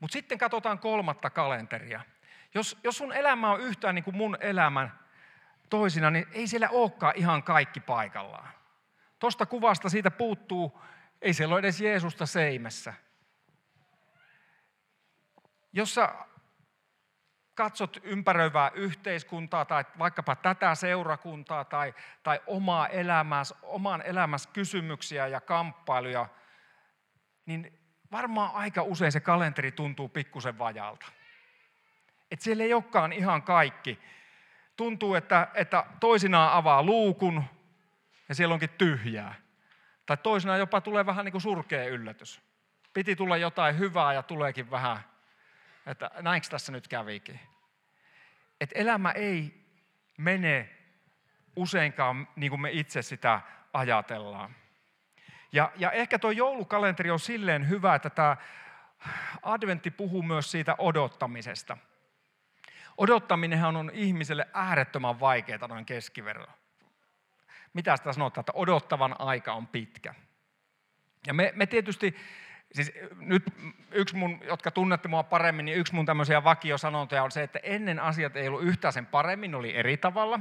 Mutta 0.00 0.12
sitten 0.12 0.38
katsotaan 0.38 0.78
kolmatta 0.78 1.30
kalenteria. 1.30 2.00
Jos, 2.54 2.78
jos 2.84 2.96
sun 2.98 3.12
elämä 3.12 3.50
on 3.50 3.60
yhtään 3.60 3.94
niin 3.94 4.04
kuin 4.04 4.16
mun 4.16 4.36
elämän 4.40 4.98
toisina, 5.70 6.10
niin 6.10 6.26
ei 6.32 6.46
siellä 6.46 6.68
olekaan 6.68 7.14
ihan 7.16 7.42
kaikki 7.42 7.80
paikallaan. 7.80 8.48
Tuosta 9.18 9.46
kuvasta 9.46 9.88
siitä 9.88 10.10
puuttuu, 10.10 10.80
ei 11.22 11.34
siellä 11.34 11.52
ole 11.52 11.58
edes 11.58 11.80
Jeesusta 11.80 12.26
seimessä. 12.26 12.94
Jos 15.72 15.94
sä 15.94 16.14
katsot 17.54 17.96
ympäröivää 18.02 18.70
yhteiskuntaa 18.74 19.64
tai 19.64 19.84
vaikkapa 19.98 20.36
tätä 20.36 20.74
seurakuntaa 20.74 21.64
tai, 21.64 21.94
tai 22.22 22.40
omaa 22.46 22.88
elämääsi, 22.88 23.54
oman 23.62 24.02
elämässä 24.02 24.50
kysymyksiä 24.52 25.26
ja 25.26 25.40
kamppailuja, 25.40 26.28
niin 27.50 27.78
varmaan 28.12 28.54
aika 28.54 28.82
usein 28.82 29.12
se 29.12 29.20
kalenteri 29.20 29.72
tuntuu 29.72 30.08
pikkusen 30.08 30.58
vajalta. 30.58 31.06
Että 32.30 32.44
siellä 32.44 32.64
ei 32.64 32.74
olekaan 32.74 33.12
ihan 33.12 33.42
kaikki. 33.42 33.98
Tuntuu, 34.76 35.14
että, 35.14 35.48
että 35.54 35.84
toisinaan 36.00 36.52
avaa 36.52 36.82
luukun 36.82 37.44
ja 38.28 38.34
siellä 38.34 38.52
onkin 38.52 38.70
tyhjää. 38.70 39.34
Tai 40.06 40.16
toisinaan 40.16 40.58
jopa 40.58 40.80
tulee 40.80 41.06
vähän 41.06 41.24
niin 41.24 41.32
kuin 41.32 41.42
surkea 41.42 41.84
yllätys. 41.84 42.40
Piti 42.92 43.16
tulla 43.16 43.36
jotain 43.36 43.78
hyvää 43.78 44.12
ja 44.12 44.22
tuleekin 44.22 44.70
vähän, 44.70 45.00
että 45.86 46.10
näinkö 46.22 46.48
tässä 46.50 46.72
nyt 46.72 46.88
kävikin. 46.88 47.40
Että 48.60 48.78
elämä 48.78 49.10
ei 49.10 49.64
mene 50.18 50.76
useinkaan 51.56 52.28
niin 52.36 52.50
kuin 52.50 52.60
me 52.60 52.70
itse 52.70 53.02
sitä 53.02 53.40
ajatellaan. 53.72 54.54
Ja, 55.52 55.72
ja 55.76 55.90
ehkä 55.90 56.18
tuo 56.18 56.30
joulukalenteri 56.30 57.10
on 57.10 57.20
silleen 57.20 57.68
hyvä, 57.68 57.94
että 57.94 58.10
tämä 58.10 58.36
adventti 59.42 59.90
puhuu 59.90 60.22
myös 60.22 60.50
siitä 60.50 60.74
odottamisesta. 60.78 61.76
Odottaminenhan 62.96 63.76
on 63.76 63.90
ihmiselle 63.94 64.48
äärettömän 64.54 65.20
vaikeaa 65.20 65.68
noin 65.68 65.86
keskiverrolla. 65.86 66.52
Mitä 67.72 67.96
sitä 67.96 68.12
sanotaan, 68.12 68.42
että 68.42 68.52
odottavan 68.54 69.16
aika 69.18 69.52
on 69.52 69.66
pitkä. 69.66 70.14
Ja 71.26 71.34
me, 71.34 71.52
me 71.56 71.66
tietysti, 71.66 72.16
siis 72.72 72.92
nyt 73.16 73.42
yksi 73.90 74.16
mun, 74.16 74.40
jotka 74.42 74.70
tunnette 74.70 75.08
mua 75.08 75.22
paremmin, 75.22 75.64
niin 75.64 75.78
yksi 75.78 75.94
mun 75.94 76.06
tämmöisiä 76.06 76.44
vakiosanontoja 76.44 77.22
on 77.22 77.30
se, 77.30 77.42
että 77.42 77.58
ennen 77.62 78.00
asiat 78.00 78.36
ei 78.36 78.48
ollut 78.48 78.62
yhtään 78.62 78.92
sen 78.92 79.06
paremmin, 79.06 79.54
oli 79.54 79.76
eri 79.76 79.96
tavalla. 79.96 80.40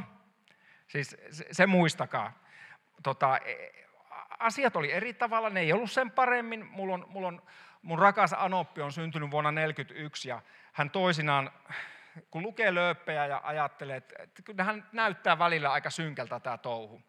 Siis 0.87 1.17
se, 1.31 1.47
se 1.51 1.67
muistakaa. 1.67 2.43
Tota, 3.03 3.39
asiat 4.39 4.75
oli 4.75 4.91
eri 4.91 5.13
tavalla, 5.13 5.49
ne 5.49 5.59
ei 5.59 5.73
ollut 5.73 5.91
sen 5.91 6.11
paremmin. 6.11 6.65
Mulla 6.65 6.93
on, 6.93 7.05
mulla 7.09 7.27
on, 7.27 7.41
mun 7.81 7.99
rakas 7.99 8.35
Anoppi 8.37 8.81
on 8.81 8.91
syntynyt 8.91 9.31
vuonna 9.31 9.49
1941 9.49 10.29
ja 10.29 10.41
hän 10.73 10.89
toisinaan, 10.89 11.51
kun 12.31 12.43
lukee 12.43 12.73
lööppejä 12.73 13.25
ja 13.25 13.41
ajattelee, 13.43 13.97
että, 13.97 14.15
että 14.23 14.41
kyllä 14.41 14.63
hän 14.63 14.85
näyttää 14.91 15.39
välillä 15.39 15.71
aika 15.71 15.89
synkältä 15.89 16.39
tämä 16.39 16.57
touhu. 16.57 17.01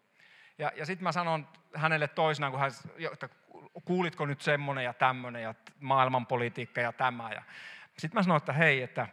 Ja, 0.57 0.71
ja 0.75 0.85
sitten 0.85 1.03
mä 1.03 1.11
sanon 1.11 1.47
hänelle 1.75 2.07
toisinaan, 2.07 2.51
kun 2.51 2.59
hän, 2.59 2.71
että 3.13 3.29
kuulitko 3.85 4.25
nyt 4.25 4.41
semmoinen 4.41 4.83
ja 4.83 4.93
tämmöinen 4.93 5.43
ja 5.43 5.55
maailmanpolitiikka 5.79 6.81
ja 6.81 6.93
tämä. 6.93 7.31
Ja 7.31 7.43
sitten 7.97 8.19
mä 8.19 8.23
sanoin, 8.23 8.37
että 8.37 8.53
hei, 8.53 8.81
että, 8.81 9.07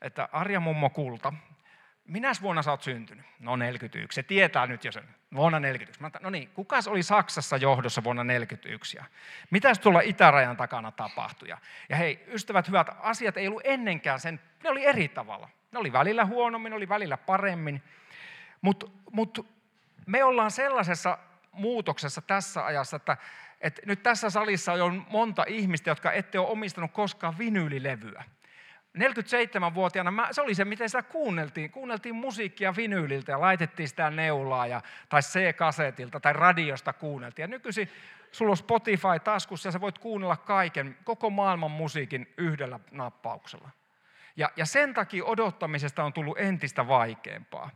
että 0.00 0.28
Arja 0.32 0.60
Mummo 0.60 0.90
Kulta, 0.90 1.32
minä 2.08 2.32
vuonna 2.42 2.62
sä 2.62 2.70
oot 2.70 2.82
syntynyt? 2.82 3.26
No 3.40 3.56
41. 3.56 4.14
Se 4.14 4.22
tietää 4.22 4.66
nyt 4.66 4.84
jo 4.84 4.92
sen. 4.92 5.04
Vuonna 5.34 5.60
41. 5.60 6.00
Mä 6.00 6.10
no 6.20 6.30
niin, 6.30 6.48
kukas 6.48 6.88
oli 6.88 7.02
Saksassa 7.02 7.56
johdossa 7.56 8.04
vuonna 8.04 8.24
41? 8.24 8.96
Ja 8.96 9.04
mitäs 9.50 9.78
tuolla 9.78 10.00
itärajan 10.00 10.56
takana 10.56 10.92
tapahtui? 10.92 11.48
Ja 11.88 11.96
hei, 11.96 12.24
ystävät 12.26 12.68
hyvät, 12.68 12.86
asiat 13.00 13.36
ei 13.36 13.48
ollut 13.48 13.62
ennenkään 13.64 14.20
sen, 14.20 14.40
ne 14.64 14.70
oli 14.70 14.86
eri 14.86 15.08
tavalla. 15.08 15.48
Ne 15.72 15.78
oli 15.78 15.92
välillä 15.92 16.24
huonommin, 16.24 16.70
ne 16.70 16.76
oli 16.76 16.88
välillä 16.88 17.16
paremmin. 17.16 17.82
Mutta 18.60 18.86
mut 19.12 19.46
me 20.06 20.24
ollaan 20.24 20.50
sellaisessa 20.50 21.18
muutoksessa 21.52 22.22
tässä 22.22 22.64
ajassa, 22.64 22.96
että, 22.96 23.16
että 23.60 23.82
nyt 23.86 24.02
tässä 24.02 24.30
salissa 24.30 24.72
on 24.72 25.06
monta 25.10 25.44
ihmistä, 25.48 25.90
jotka 25.90 26.12
ette 26.12 26.38
ole 26.38 26.48
omistanut 26.48 26.92
koskaan 26.92 27.38
vinyylilevyä. 27.38 28.24
47-vuotiaana 28.98 30.28
se 30.30 30.42
oli 30.42 30.54
se, 30.54 30.64
miten 30.64 30.88
sitä 30.88 31.02
kuunneltiin. 31.02 31.70
Kuunneltiin 31.70 32.14
musiikkia 32.14 32.76
vinyyliltä 32.76 33.32
ja 33.32 33.40
laitettiin 33.40 33.88
sitä 33.88 34.10
neulaa 34.10 34.66
ja, 34.66 34.80
tai 35.08 35.20
C-kasetilta 35.20 36.20
tai 36.20 36.32
radiosta 36.32 36.92
kuunneltiin. 36.92 37.42
Ja 37.42 37.48
nykyisin 37.48 37.88
sulla 38.32 38.50
on 38.50 38.56
Spotify 38.56 39.18
taskussa 39.24 39.68
ja 39.68 39.72
sä 39.72 39.80
voit 39.80 39.98
kuunnella 39.98 40.36
kaiken, 40.36 40.96
koko 41.04 41.30
maailman 41.30 41.70
musiikin 41.70 42.34
yhdellä 42.36 42.80
nappauksella. 42.90 43.70
Ja, 44.36 44.50
ja 44.56 44.66
sen 44.66 44.94
takia 44.94 45.24
odottamisesta 45.24 46.04
on 46.04 46.12
tullut 46.12 46.38
entistä 46.38 46.88
vaikeampaa. 46.88 47.70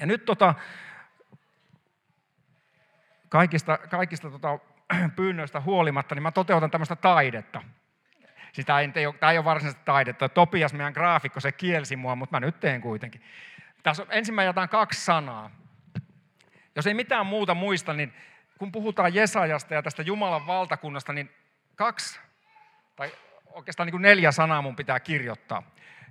Ja 0.00 0.06
nyt 0.06 0.24
tota, 0.24 0.54
kaikista, 3.28 3.78
kaikista 3.78 4.30
tota, 4.30 4.58
pyynnöistä 5.16 5.60
huolimatta, 5.60 6.14
niin 6.14 6.22
mä 6.22 6.32
toteutan 6.32 6.70
tämmöistä 6.70 6.96
taidetta. 6.96 7.62
Ei, 8.58 9.12
tämä 9.20 9.32
ei 9.32 9.38
ole 9.38 9.44
varsinaisesti 9.44 9.84
taidetta. 9.84 10.28
Topias, 10.28 10.72
meidän 10.72 10.92
graafikko, 10.92 11.40
se 11.40 11.52
kielsi 11.52 11.96
mua, 11.96 12.16
mutta 12.16 12.36
mä 12.36 12.40
nyt 12.40 12.60
teen 12.60 12.80
kuitenkin. 12.80 13.22
Tässä 13.82 14.02
on, 14.02 14.08
ensin 14.10 14.34
jätän 14.44 14.68
kaksi 14.68 15.04
sanaa. 15.04 15.50
Jos 16.76 16.86
ei 16.86 16.94
mitään 16.94 17.26
muuta 17.26 17.54
muista, 17.54 17.92
niin 17.92 18.14
kun 18.58 18.72
puhutaan 18.72 19.14
Jesajasta 19.14 19.74
ja 19.74 19.82
tästä 19.82 20.02
Jumalan 20.02 20.46
valtakunnasta, 20.46 21.12
niin 21.12 21.30
kaksi, 21.76 22.20
tai 22.96 23.12
oikeastaan 23.46 23.86
niin 23.86 23.92
kuin 23.92 24.02
neljä 24.02 24.32
sanaa 24.32 24.62
mun 24.62 24.76
pitää 24.76 25.00
kirjoittaa. 25.00 25.62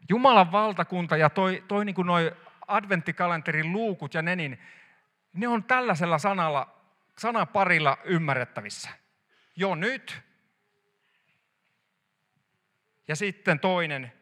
Jumalan 0.09 0.51
valtakunta 0.51 1.17
ja 1.17 1.29
toi, 1.29 1.63
toi 1.67 1.85
niin 1.85 1.95
kuin 1.95 2.07
adventtikalenterin 2.67 3.71
luukut 3.71 4.13
ja 4.13 4.21
ne, 4.21 4.35
niin 4.35 4.59
ne 5.33 5.47
on 5.47 5.63
tällaisella 5.63 6.17
sanalla, 6.17 6.75
sanaparilla 7.17 7.97
ymmärrettävissä. 8.03 8.89
Jo 9.55 9.75
nyt 9.75 10.21
ja 13.07 13.15
sitten 13.15 13.59
toinen, 13.59 14.13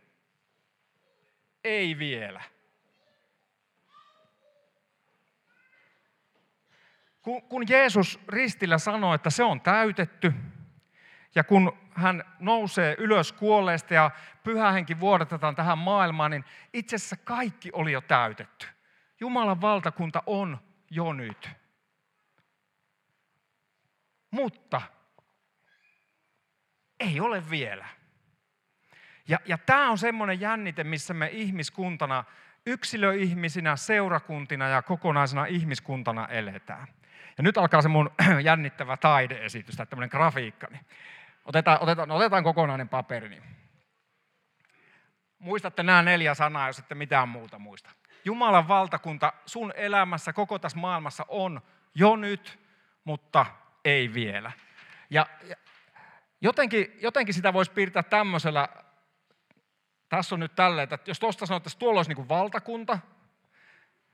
ei 1.64 1.98
vielä. 1.98 2.42
Kun 7.22 7.66
Jeesus 7.70 8.20
ristillä 8.28 8.78
sanoi, 8.78 9.16
että 9.16 9.30
se 9.30 9.44
on 9.44 9.62
täytetty, 9.62 10.34
ja 11.36 11.44
kun 11.44 11.78
hän 11.94 12.24
nousee 12.40 12.96
ylös 13.00 13.32
kuolleesta 13.32 13.94
ja 13.94 14.12
pyhä 14.44 14.72
henki 14.72 15.00
vuodatetaan 15.00 15.56
tähän 15.56 15.78
maailmaan, 15.78 16.32
niin 16.32 16.46
itse 16.74 16.96
asiassa 16.96 17.16
kaikki 17.16 17.70
oli 17.74 17.92
jo 17.92 18.02
täytetty. 18.02 18.68
Jumalan 19.20 19.62
valtakunta 19.62 20.24
on 20.26 20.58
jo 20.90 21.14
nyt. 21.14 21.50
Mutta 24.32 24.82
ei 27.00 27.20
ole 27.20 27.50
vielä. 27.50 27.99
Ja, 29.30 29.40
ja 29.46 29.58
tämä 29.58 29.90
on 29.90 29.98
semmoinen 29.98 30.40
jännite, 30.40 30.84
missä 30.84 31.14
me 31.14 31.30
ihmiskuntana, 31.32 32.24
yksilöihmisinä, 32.66 33.76
seurakuntina 33.76 34.68
ja 34.68 34.82
kokonaisena 34.82 35.46
ihmiskuntana 35.46 36.28
eletään. 36.28 36.88
Ja 37.38 37.44
nyt 37.44 37.58
alkaa 37.58 37.82
se 37.82 37.90
mun 37.90 38.12
jännittävä 38.44 38.98
taideesitys, 38.98 39.76
tai 39.76 39.86
tämmöinen 39.86 40.10
grafiikka. 40.10 40.68
Otetaan, 41.46 41.78
otetaan, 41.82 42.12
otetaan 42.12 42.44
kokonainen 42.44 42.90
paperi. 42.90 43.30
Niin. 43.30 43.44
Muistatte 45.40 45.84
nämä 45.84 46.02
neljä 46.02 46.34
sanaa, 46.34 46.68
jos 46.68 46.80
ette 46.80 46.96
mitään 46.96 47.30
muuta 47.30 47.60
muista. 47.60 47.90
Jumalan 48.26 48.68
valtakunta 48.68 49.34
sun 49.46 49.74
elämässä, 49.76 50.34
koko 50.34 50.60
tässä 50.60 50.78
maailmassa 50.78 51.26
on 51.28 51.62
jo 51.96 52.16
nyt, 52.16 52.60
mutta 53.04 53.46
ei 53.86 54.14
vielä. 54.14 54.52
Ja, 55.10 55.26
ja 55.44 55.56
jotenkin, 56.42 56.98
jotenkin 57.02 57.34
sitä 57.34 57.54
voisi 57.54 57.72
piirtää 57.72 58.04
tämmöisellä, 58.04 58.70
tässä 60.10 60.36
on 60.36 60.40
nyt 60.40 60.56
tälleen, 60.56 60.84
että 60.84 61.00
jos 61.06 61.20
tuosta 61.20 61.46
sanottaisiin, 61.46 61.78
että 61.78 61.80
tuolla 61.80 62.00
olisi 62.00 62.14
niin 62.14 62.30
valtakunta 62.30 63.00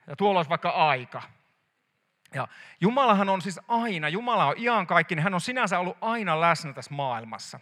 ja 0.07 0.15
tuolla 0.15 0.39
olisi 0.39 0.49
vaikka 0.49 0.69
aika. 0.69 1.21
Ja 2.33 2.47
Jumalahan 2.81 3.29
on 3.29 3.41
siis 3.41 3.59
aina, 3.67 4.09
Jumala 4.09 4.45
on 4.45 4.57
ihan 4.57 4.87
kaikki, 4.87 5.15
niin 5.15 5.23
hän 5.23 5.33
on 5.33 5.41
sinänsä 5.41 5.79
ollut 5.79 5.97
aina 6.01 6.41
läsnä 6.41 6.73
tässä 6.73 6.93
maailmassa. 6.93 7.59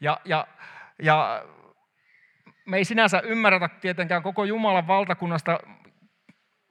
Ja, 0.00 0.20
ja, 0.24 0.46
ja 1.02 1.44
me 2.66 2.76
ei 2.76 2.84
sinänsä 2.84 3.20
ymmärretä 3.20 3.68
tietenkään 3.68 4.22
koko 4.22 4.44
Jumalan 4.44 4.86
valtakunnasta, 4.86 5.58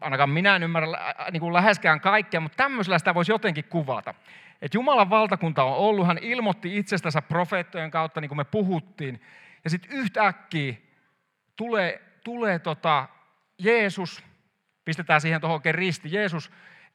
ainakaan 0.02 0.30
minä 0.30 0.56
en 0.56 0.64
ymmärrä 0.64 0.88
niin 1.32 1.42
kuin 1.42 1.54
läheskään 1.54 2.02
kaikkea, 2.02 2.40
mutta 2.40 2.56
tämmöisellä 2.56 3.00
sitä 3.00 3.16
voisi 3.16 3.32
jotenkin 3.32 3.66
kuvata. 3.66 4.14
Että 4.62 4.78
Jumalan 4.78 5.10
valtakunta 5.10 5.64
on 5.64 5.76
ollut, 5.76 6.08
hän 6.08 6.18
ilmoitti 6.18 6.78
itsestänsä 6.78 7.22
profeettojen 7.22 7.92
kautta, 7.92 8.22
niin 8.22 8.30
kuin 8.30 8.38
me 8.38 8.44
puhuttiin, 8.44 9.22
ja 9.64 9.70
sitten 9.70 9.92
yhtäkkiä 9.92 10.74
tulee, 11.62 12.02
tulee 12.24 12.60
tota 12.60 13.08
Jeesus, 13.58 14.24
pistetään 14.86 15.22
siihen 15.22 15.42
tuohon 15.42 15.56
oikein 15.56 15.76
risti, 15.76 16.12
Jeesus 16.12 16.52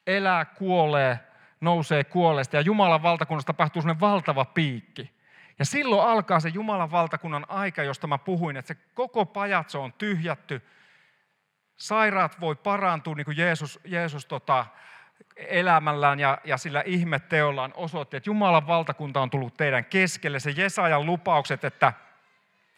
elää, 0.07 0.45
kuolee, 0.45 1.19
nousee 1.61 2.05
kuolleesta 2.05 2.57
ja 2.57 2.61
Jumalan 2.61 3.03
valtakunnassa 3.03 3.47
tapahtuu 3.47 3.83
sellainen 3.83 4.01
valtava 4.01 4.45
piikki. 4.45 5.11
Ja 5.59 5.65
silloin 5.65 6.09
alkaa 6.09 6.41
se 6.41 6.49
Jumalan 6.49 6.91
valtakunnan 6.91 7.47
aika, 7.49 7.83
josta 7.83 8.07
mä 8.07 8.19
puhuin, 8.19 8.57
että 8.57 8.75
se 8.75 8.81
koko 8.95 9.27
pajatso 9.27 9.83
on 9.83 9.93
tyhjätty. 9.93 10.63
Sairaat 11.77 12.41
voi 12.41 12.57
parantua, 12.57 13.15
niin 13.15 13.25
kuin 13.25 13.37
Jeesus, 13.37 13.81
Jeesus 13.85 14.27
tota, 14.27 14.67
elämällään 15.37 16.21
ja, 16.21 16.39
ja 16.45 16.57
sillä 16.57 16.83
ihmetteollaan 16.87 17.73
osoitti, 17.77 18.17
että 18.17 18.31
Jumalan 18.31 18.67
valtakunta 18.67 19.21
on 19.21 19.31
tullut 19.31 19.57
teidän 19.57 19.85
keskelle. 19.85 20.41
Se 20.41 20.51
Jesajan 20.51 21.07
lupaukset, 21.07 21.65
että, 21.65 21.93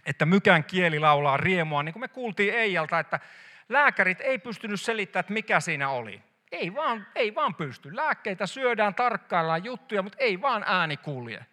että 0.06 0.26
mykän 0.26 0.64
kieli 0.64 0.98
laulaa 0.98 1.36
riemua, 1.36 1.82
niin 1.82 1.92
kuin 1.92 2.00
me 2.00 2.08
kuultiin 2.08 2.54
Eijalta, 2.54 2.98
että 2.98 3.20
lääkärit 3.68 4.20
ei 4.20 4.38
pystynyt 4.38 4.80
selittämään, 4.80 5.20
että 5.20 5.32
mikä 5.32 5.60
siinä 5.60 5.90
oli. 5.90 6.22
Ei 6.52 6.74
vaan, 6.74 7.06
ei 7.14 7.34
vaan 7.34 7.54
pysty. 7.54 7.96
Lääkkeitä 7.96 8.46
syödään, 8.46 8.94
tarkkaillaan 8.94 9.64
juttuja, 9.64 10.02
mutta 10.02 10.18
ei 10.20 10.40
vaan 10.40 10.64
ääni 10.66 10.96
kulje. 10.96 11.46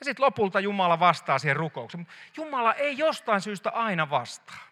Ja 0.00 0.04
sitten 0.04 0.24
lopulta 0.24 0.60
Jumala 0.60 1.00
vastaa 1.00 1.38
siihen 1.38 1.56
rukoukseen. 1.56 2.06
Jumala 2.36 2.74
ei 2.74 2.98
jostain 2.98 3.40
syystä 3.40 3.70
aina 3.70 4.10
vastaa. 4.10 4.70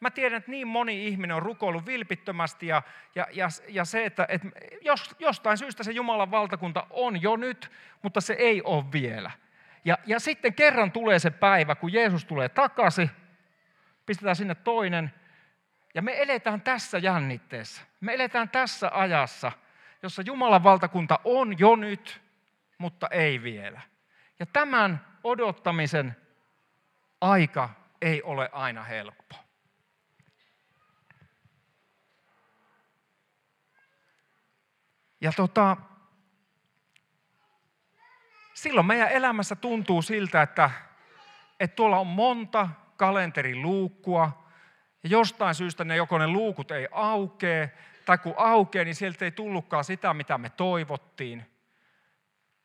Mä 0.00 0.10
tiedän, 0.10 0.38
että 0.38 0.50
niin 0.50 0.68
moni 0.68 1.06
ihminen 1.06 1.36
on 1.36 1.42
rukoillut 1.42 1.86
vilpittömästi 1.86 2.66
ja, 2.66 2.82
ja, 3.14 3.26
ja, 3.32 3.48
ja 3.68 3.84
se, 3.84 4.04
että, 4.04 4.26
että 4.28 4.48
jos, 4.82 5.14
jostain 5.18 5.58
syystä 5.58 5.82
se 5.82 5.92
Jumalan 5.92 6.30
valtakunta 6.30 6.86
on 6.90 7.22
jo 7.22 7.36
nyt, 7.36 7.70
mutta 8.02 8.20
se 8.20 8.32
ei 8.32 8.62
ole 8.62 8.84
vielä. 8.92 9.30
Ja, 9.84 9.98
ja 10.06 10.20
sitten 10.20 10.54
kerran 10.54 10.92
tulee 10.92 11.18
se 11.18 11.30
päivä, 11.30 11.74
kun 11.74 11.92
Jeesus 11.92 12.24
tulee 12.24 12.48
takaisin, 12.48 13.10
pistetään 14.06 14.36
sinne 14.36 14.54
toinen, 14.54 15.14
ja 15.94 16.02
me 16.02 16.22
eletään 16.22 16.60
tässä 16.60 16.98
jännitteessä. 16.98 17.82
Me 18.00 18.14
eletään 18.14 18.48
tässä 18.48 18.90
ajassa, 18.94 19.52
jossa 20.02 20.22
Jumalan 20.22 20.64
valtakunta 20.64 21.18
on 21.24 21.58
jo 21.58 21.76
nyt, 21.76 22.20
mutta 22.78 23.08
ei 23.10 23.42
vielä. 23.42 23.80
Ja 24.38 24.46
tämän 24.46 25.06
odottamisen 25.24 26.16
aika 27.20 27.70
ei 28.02 28.22
ole 28.22 28.50
aina 28.52 28.82
helppo. 28.82 29.36
Ja 35.20 35.32
tota, 35.32 35.76
silloin 38.54 38.86
meidän 38.86 39.08
elämässä 39.08 39.56
tuntuu 39.56 40.02
siltä, 40.02 40.42
että, 40.42 40.70
että 41.60 41.76
tuolla 41.76 41.98
on 41.98 42.06
monta 42.06 42.68
kalenteriluukkua, 42.96 44.44
ja 45.02 45.10
jostain 45.10 45.54
syystä 45.54 45.84
ne 45.84 45.96
joko 45.96 46.18
ne 46.18 46.26
luukut 46.26 46.70
ei 46.70 46.88
aukee, 46.90 47.78
tai 48.04 48.18
kun 48.18 48.34
aukeaa, 48.36 48.84
niin 48.84 48.94
sieltä 48.94 49.24
ei 49.24 49.30
tullutkaan 49.30 49.84
sitä, 49.84 50.14
mitä 50.14 50.38
me 50.38 50.50
toivottiin. 50.50 51.50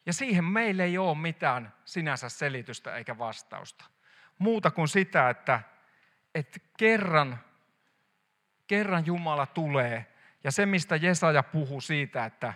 Ja 0.05 0.13
siihen 0.13 0.45
meille 0.45 0.83
ei 0.83 0.97
ole 0.97 1.17
mitään 1.17 1.73
sinänsä 1.85 2.29
selitystä 2.29 2.95
eikä 2.95 3.17
vastausta. 3.17 3.85
Muuta 4.37 4.71
kuin 4.71 4.87
sitä, 4.87 5.29
että, 5.29 5.61
että 6.35 6.59
kerran, 6.77 7.39
kerran 8.67 9.05
Jumala 9.05 9.45
tulee. 9.45 10.05
Ja 10.43 10.51
se, 10.51 10.65
mistä 10.65 10.95
Jesaja 10.95 11.43
puhuu 11.43 11.81
siitä, 11.81 12.25
että, 12.25 12.53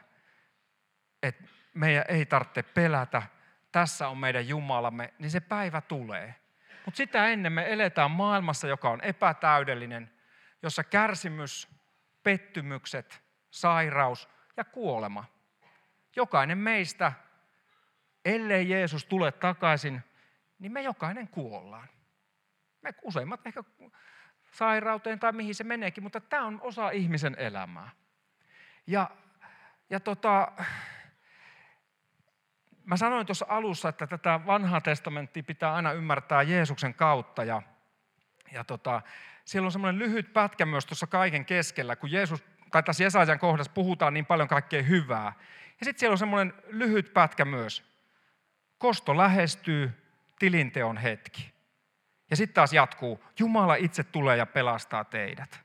että 1.24 1.44
meidän 1.74 2.06
ei 2.08 2.26
tarvitse 2.26 2.64
pelätä, 2.64 3.22
tässä 3.72 4.08
on 4.08 4.18
meidän 4.18 4.48
Jumalamme, 4.48 5.14
niin 5.20 5.32
se 5.32 5.40
päivä 5.40 5.82
tulee. 5.82 6.36
Mutta 6.86 6.98
sitä 6.98 7.28
ennen 7.28 7.54
me 7.54 7.74
eletään 7.74 8.12
maailmassa, 8.12 8.68
joka 8.68 8.90
on 8.90 9.02
epätäydellinen, 9.02 10.12
jossa 10.62 10.84
kärsimys, 10.84 11.68
pettymykset, 12.24 13.24
sairaus 13.52 14.30
ja 14.58 14.64
kuolema. 14.64 15.26
Jokainen 16.16 16.58
meistä, 16.58 17.12
ellei 18.26 18.70
Jeesus 18.70 19.06
tule 19.06 19.32
takaisin, 19.32 20.02
niin 20.60 20.72
me 20.72 20.82
jokainen 20.82 21.28
kuollaan. 21.28 21.88
Me 22.82 22.94
useimmat 23.02 23.48
ehkä 23.48 23.64
sairauteen 24.52 25.20
tai 25.20 25.32
mihin 25.32 25.56
se 25.56 25.64
meneekin, 25.64 26.04
mutta 26.04 26.22
tämä 26.22 26.46
on 26.46 26.62
osa 26.62 26.90
ihmisen 26.90 27.36
elämää. 27.40 27.90
Ja, 28.88 29.10
ja 29.90 30.00
tota, 30.00 30.52
Mä 32.86 32.98
sanoin 32.98 33.26
tuossa 33.26 33.46
alussa, 33.50 33.90
että 33.90 34.08
tätä 34.08 34.40
vanhaa 34.46 34.82
testamenttia 34.82 35.44
pitää 35.44 35.74
aina 35.74 35.92
ymmärtää 35.92 36.42
Jeesuksen 36.42 36.94
kautta. 36.94 37.44
Ja, 37.44 37.62
ja 38.52 38.64
tota, 38.64 39.02
siellä 39.46 39.66
on 39.66 39.72
semmoinen 39.72 40.00
lyhyt 40.00 40.34
pätkä 40.34 40.66
myös 40.66 40.86
tuossa 40.86 41.08
kaiken 41.08 41.46
keskellä, 41.46 41.96
kun 41.96 42.12
Jeesus, 42.12 42.44
tai 42.72 42.84
tässä 42.84 43.04
Jesajan 43.04 43.40
kohdassa 43.40 43.72
puhutaan 43.76 44.14
niin 44.14 44.26
paljon 44.26 44.48
kaikkea 44.48 44.84
hyvää. 44.84 45.34
Ja 45.80 45.86
sitten 45.86 46.00
siellä 46.00 46.14
on 46.14 46.18
semmoinen 46.18 46.54
lyhyt 46.68 47.14
pätkä 47.14 47.46
myös. 47.46 47.84
Kosto 48.78 49.18
lähestyy, 49.18 49.92
tilinteon 50.40 50.98
hetki. 50.98 51.54
Ja 52.30 52.36
sitten 52.36 52.54
taas 52.54 52.74
jatkuu, 52.74 53.24
Jumala 53.40 53.76
itse 53.76 54.04
tulee 54.04 54.38
ja 54.38 54.46
pelastaa 54.46 55.04
teidät. 55.04 55.60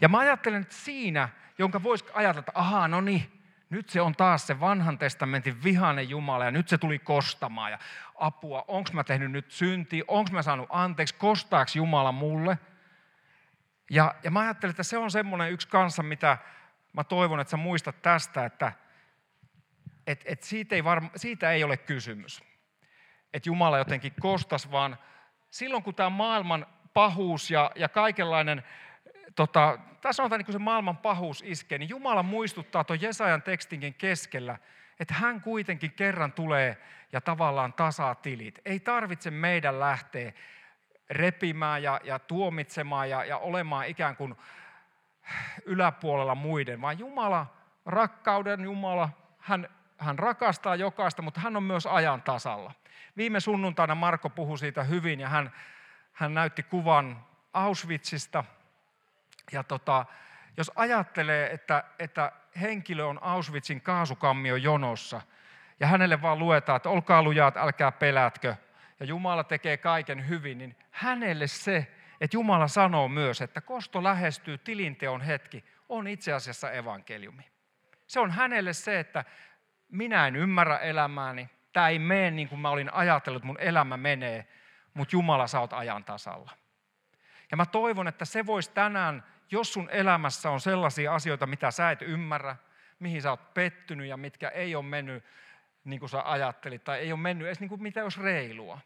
Ja 0.00 0.08
mä 0.08 0.18
ajattelen, 0.18 0.62
että 0.62 0.74
siinä, 0.74 1.28
jonka 1.58 1.82
voisi 1.82 2.04
ajatella, 2.14 2.40
että 2.40 2.52
ahaa, 2.54 2.88
no 2.88 3.00
niin, 3.00 3.35
nyt 3.70 3.88
se 3.88 4.00
on 4.00 4.14
taas 4.16 4.46
se 4.46 4.60
vanhan 4.60 4.98
testamentin 4.98 5.62
vihainen 5.64 6.08
Jumala 6.08 6.44
ja 6.44 6.50
nyt 6.50 6.68
se 6.68 6.78
tuli 6.78 6.98
kostamaan 6.98 7.70
ja 7.70 7.78
apua, 8.14 8.64
onko 8.68 8.90
mä 8.92 9.04
tehnyt 9.04 9.30
nyt 9.30 9.50
syntiä, 9.50 10.04
onko 10.08 10.30
mä 10.32 10.42
saanut 10.42 10.68
anteeksi, 10.70 11.14
kostaako 11.14 11.70
Jumala 11.74 12.12
mulle? 12.12 12.58
Ja, 13.90 14.14
ja 14.22 14.30
mä 14.30 14.40
ajattelen, 14.40 14.70
että 14.70 14.82
se 14.82 14.98
on 14.98 15.10
semmoinen 15.10 15.52
yksi 15.52 15.68
kanssa, 15.68 16.02
mitä 16.02 16.38
mä 16.92 17.04
toivon, 17.04 17.40
että 17.40 17.50
sä 17.50 17.56
muistat 17.56 18.02
tästä, 18.02 18.44
että 18.44 18.72
et, 20.06 20.22
et 20.24 20.42
siitä, 20.42 20.74
ei 20.74 20.84
varma, 20.84 21.10
siitä 21.16 21.52
ei 21.52 21.64
ole 21.64 21.76
kysymys. 21.76 22.42
Että 23.34 23.48
Jumala 23.48 23.78
jotenkin 23.78 24.12
kostas, 24.20 24.70
vaan 24.70 24.98
silloin 25.50 25.82
kun 25.82 25.94
tämä 25.94 26.10
maailman 26.10 26.66
pahuus 26.94 27.50
ja, 27.50 27.70
ja 27.74 27.88
kaikenlainen 27.88 28.64
tota, 29.36 29.78
tässä 30.00 30.16
sanotaan 30.16 30.38
niin 30.38 30.46
kun 30.46 30.52
se 30.52 30.58
maailman 30.58 30.96
pahuus 30.96 31.42
iskee, 31.46 31.78
niin 31.78 31.88
Jumala 31.88 32.22
muistuttaa 32.22 32.84
tuon 32.84 33.02
Jesajan 33.02 33.42
tekstinkin 33.42 33.94
keskellä, 33.94 34.58
että 35.00 35.14
hän 35.14 35.40
kuitenkin 35.40 35.92
kerran 35.92 36.32
tulee 36.32 36.76
ja 37.12 37.20
tavallaan 37.20 37.72
tasaa 37.72 38.14
tilit. 38.14 38.58
Ei 38.64 38.80
tarvitse 38.80 39.30
meidän 39.30 39.80
lähteä 39.80 40.32
repimään 41.10 41.82
ja, 41.82 42.00
ja 42.04 42.18
tuomitsemaan 42.18 43.10
ja, 43.10 43.24
ja 43.24 43.38
olemaan 43.38 43.86
ikään 43.86 44.16
kuin 44.16 44.36
yläpuolella 45.64 46.34
muiden, 46.34 46.80
vaan 46.80 46.98
Jumala, 46.98 47.46
rakkauden 47.86 48.64
Jumala, 48.64 49.08
hän 49.38 49.68
hän 49.98 50.18
rakastaa 50.18 50.76
jokaista, 50.76 51.22
mutta 51.22 51.40
hän 51.40 51.56
on 51.56 51.62
myös 51.62 51.86
ajan 51.86 52.22
tasalla. 52.22 52.72
Viime 53.16 53.40
sunnuntaina 53.40 53.94
Marko 53.94 54.30
puhui 54.30 54.58
siitä 54.58 54.84
hyvin 54.84 55.20
ja 55.20 55.28
hän, 55.28 55.52
hän 56.12 56.34
näytti 56.34 56.62
kuvan 56.62 57.24
Auschwitzista. 57.52 58.44
Ja 59.52 59.64
tota, 59.64 60.04
jos 60.56 60.72
ajattelee, 60.74 61.52
että, 61.52 61.84
että 61.98 62.32
henkilö 62.60 63.04
on 63.04 63.22
Auschwitzin 63.22 63.80
kaasukammio 63.80 64.56
jonossa 64.56 65.20
ja 65.80 65.86
hänelle 65.86 66.22
vaan 66.22 66.38
luetaan, 66.38 66.76
että 66.76 66.88
olkaa 66.88 67.22
lujaat, 67.22 67.56
älkää 67.56 67.92
pelätkö, 67.92 68.56
ja 69.00 69.06
Jumala 69.06 69.44
tekee 69.44 69.76
kaiken 69.76 70.28
hyvin, 70.28 70.58
niin 70.58 70.76
hänelle 70.90 71.46
se, 71.46 71.92
että 72.20 72.36
Jumala 72.36 72.68
sanoo 72.68 73.08
myös, 73.08 73.40
että 73.40 73.60
kosto 73.60 74.02
lähestyy, 74.02 74.58
tilinteon 74.58 75.20
hetki, 75.20 75.64
on 75.88 76.08
itse 76.08 76.32
asiassa 76.32 76.72
evankeliumi. 76.72 77.42
Se 78.06 78.20
on 78.20 78.30
hänelle 78.30 78.72
se, 78.72 79.00
että 79.00 79.24
minä 79.88 80.26
en 80.26 80.36
ymmärrä 80.36 80.78
elämääni, 80.78 81.50
tämä 81.72 81.88
ei 81.88 81.98
mene 81.98 82.30
niin 82.30 82.48
kuin 82.48 82.60
mä 82.60 82.70
olin 82.70 82.94
ajatellut, 82.94 83.42
mun 83.42 83.60
elämä 83.60 83.96
menee, 83.96 84.46
mutta 84.94 85.16
Jumala 85.16 85.46
sä 85.46 85.60
oot 85.60 85.72
ajan 85.72 86.04
tasalla. 86.04 86.50
Ja 87.50 87.56
mä 87.56 87.66
toivon, 87.66 88.08
että 88.08 88.24
se 88.24 88.46
voisi 88.46 88.70
tänään, 88.70 89.24
jos 89.50 89.72
sun 89.72 89.88
elämässä 89.90 90.50
on 90.50 90.60
sellaisia 90.60 91.14
asioita, 91.14 91.46
mitä 91.46 91.70
sä 91.70 91.90
et 91.90 92.02
ymmärrä, 92.02 92.56
mihin 92.98 93.22
sä 93.22 93.30
oot 93.30 93.54
pettynyt 93.54 94.06
ja 94.06 94.16
mitkä 94.16 94.48
ei 94.48 94.74
ole 94.74 94.84
mennyt 94.84 95.24
niin 95.84 96.00
kuin 96.00 96.10
sä 96.10 96.22
ajattelit, 96.30 96.84
tai 96.84 96.98
ei 96.98 97.12
ole 97.12 97.20
mennyt 97.20 97.46
edes 97.46 97.60
niin 97.60 97.68
kuin 97.68 97.82
mitä 97.82 98.02
olisi 98.02 98.22
reilua. 98.22 98.78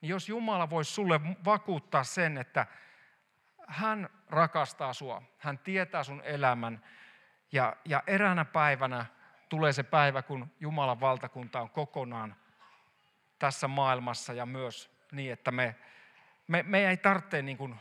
Niin 0.00 0.10
jos 0.10 0.28
Jumala 0.28 0.70
voisi 0.70 0.92
sulle 0.92 1.20
vakuuttaa 1.44 2.04
sen, 2.04 2.38
että 2.38 2.66
hän 3.66 4.08
rakastaa 4.30 4.92
sua, 4.92 5.22
hän 5.38 5.58
tietää 5.58 6.02
sun 6.02 6.22
elämän, 6.24 6.84
ja, 7.52 7.76
ja 7.84 8.02
eräänä 8.06 8.44
päivänä 8.44 9.06
tulee 9.48 9.72
se 9.72 9.82
päivä, 9.82 10.22
kun 10.22 10.52
Jumalan 10.60 11.00
valtakunta 11.00 11.60
on 11.60 11.70
kokonaan 11.70 12.36
tässä 13.38 13.68
maailmassa 13.68 14.32
ja 14.32 14.46
myös 14.46 14.98
niin, 15.12 15.32
että 15.32 15.50
me, 15.50 15.76
me, 16.48 16.62
me 16.62 16.88
ei 16.88 16.96
tarvitse 16.96 17.42
niin 17.42 17.58
kuin 17.58 17.76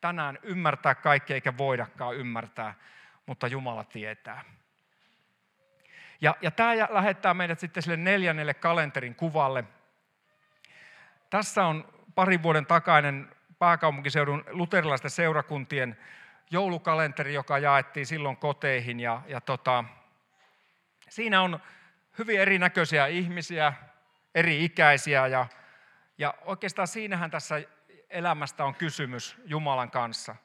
tänään 0.00 0.38
ymmärtää 0.42 0.94
kaikkea 0.94 1.34
eikä 1.34 1.58
voidakaan 1.58 2.16
ymmärtää, 2.16 2.74
mutta 3.26 3.46
Jumala 3.46 3.84
tietää. 3.84 4.44
Ja, 6.20 6.34
ja 6.40 6.50
tämä 6.50 6.72
lähettää 6.90 7.34
meidät 7.34 7.58
sitten 7.58 7.82
sille 7.82 7.96
neljännelle 7.96 8.54
kalenterin 8.54 9.14
kuvalle. 9.14 9.64
Tässä 11.30 11.64
on 11.64 11.88
parin 12.14 12.42
vuoden 12.42 12.66
takainen 12.66 13.30
pääkaupunkiseudun 13.58 14.44
luterilaisten 14.50 15.10
seurakuntien 15.10 15.96
joulukalenteri, 16.50 17.34
joka 17.34 17.58
jaettiin 17.58 18.06
silloin 18.06 18.36
koteihin. 18.36 19.00
Ja, 19.00 19.22
ja 19.26 19.40
tota, 19.40 19.84
siinä 21.08 21.42
on 21.42 21.60
hyvin 22.18 22.40
erinäköisiä 22.40 23.06
ihmisiä, 23.06 23.72
eri 24.34 24.64
ikäisiä 24.64 25.26
ja, 25.26 25.46
ja 26.18 26.34
oikeastaan 26.44 26.88
siinähän 26.88 27.30
tässä 27.30 27.62
elämästä 28.10 28.64
on 28.64 28.74
kysymys 28.74 29.36
Jumalan 29.44 29.90
kanssa. 29.90 30.36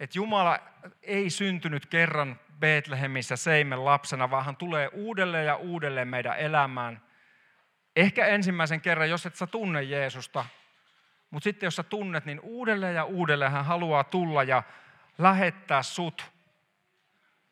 Että 0.00 0.18
Jumala 0.18 0.58
ei 1.02 1.30
syntynyt 1.30 1.86
kerran 1.86 2.40
Betlehemissä 2.58 3.36
Seimen 3.36 3.84
lapsena, 3.84 4.30
vaan 4.30 4.44
hän 4.44 4.56
tulee 4.56 4.88
uudelleen 4.92 5.46
ja 5.46 5.56
uudelleen 5.56 6.08
meidän 6.08 6.38
elämään. 6.38 7.02
Ehkä 7.96 8.26
ensimmäisen 8.26 8.80
kerran, 8.80 9.10
jos 9.10 9.26
et 9.26 9.36
sä 9.36 9.46
tunne 9.46 9.82
Jeesusta, 9.82 10.44
mutta 11.30 11.44
sitten 11.44 11.66
jos 11.66 11.76
sä 11.76 11.82
tunnet, 11.82 12.24
niin 12.24 12.40
uudelleen 12.40 12.94
ja 12.94 13.04
uudelleen 13.04 13.52
hän 13.52 13.64
haluaa 13.64 14.04
tulla 14.04 14.42
ja 14.42 14.62
lähettää 15.18 15.82
sut 15.82 16.32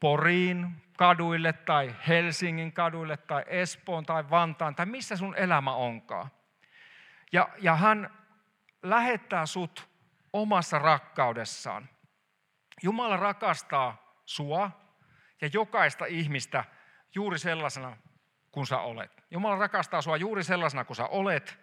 Poriin 0.01 0.83
kaduille 0.97 1.53
tai 1.53 1.95
Helsingin 2.09 2.73
kaduille 2.73 3.17
tai 3.17 3.45
Espoon 3.47 4.07
tai 4.07 4.31
Vantaan 4.31 4.75
tai 4.75 4.87
missä 4.87 5.17
sun 5.17 5.35
elämä 5.37 5.75
onkaan. 5.75 6.31
Ja, 7.33 7.49
ja 7.59 7.77
hän 7.77 8.20
lähettää 8.83 9.47
sut 9.47 9.89
omassa 10.33 10.79
rakkaudessaan. 10.79 11.89
Jumala 12.83 13.17
rakastaa 13.17 14.15
sua 14.27 14.71
ja 15.41 15.51
jokaista 15.53 16.07
ihmistä 16.07 16.65
juuri 17.15 17.39
sellaisena 17.39 17.97
kuin 18.53 18.67
sä 18.67 18.79
olet. 18.79 19.25
Jumala 19.31 19.57
rakastaa 19.57 20.03
sua 20.03 20.17
juuri 20.17 20.45
sellaisena 20.45 20.85
kuin 20.85 20.97
sä 20.97 21.07
olet, 21.07 21.59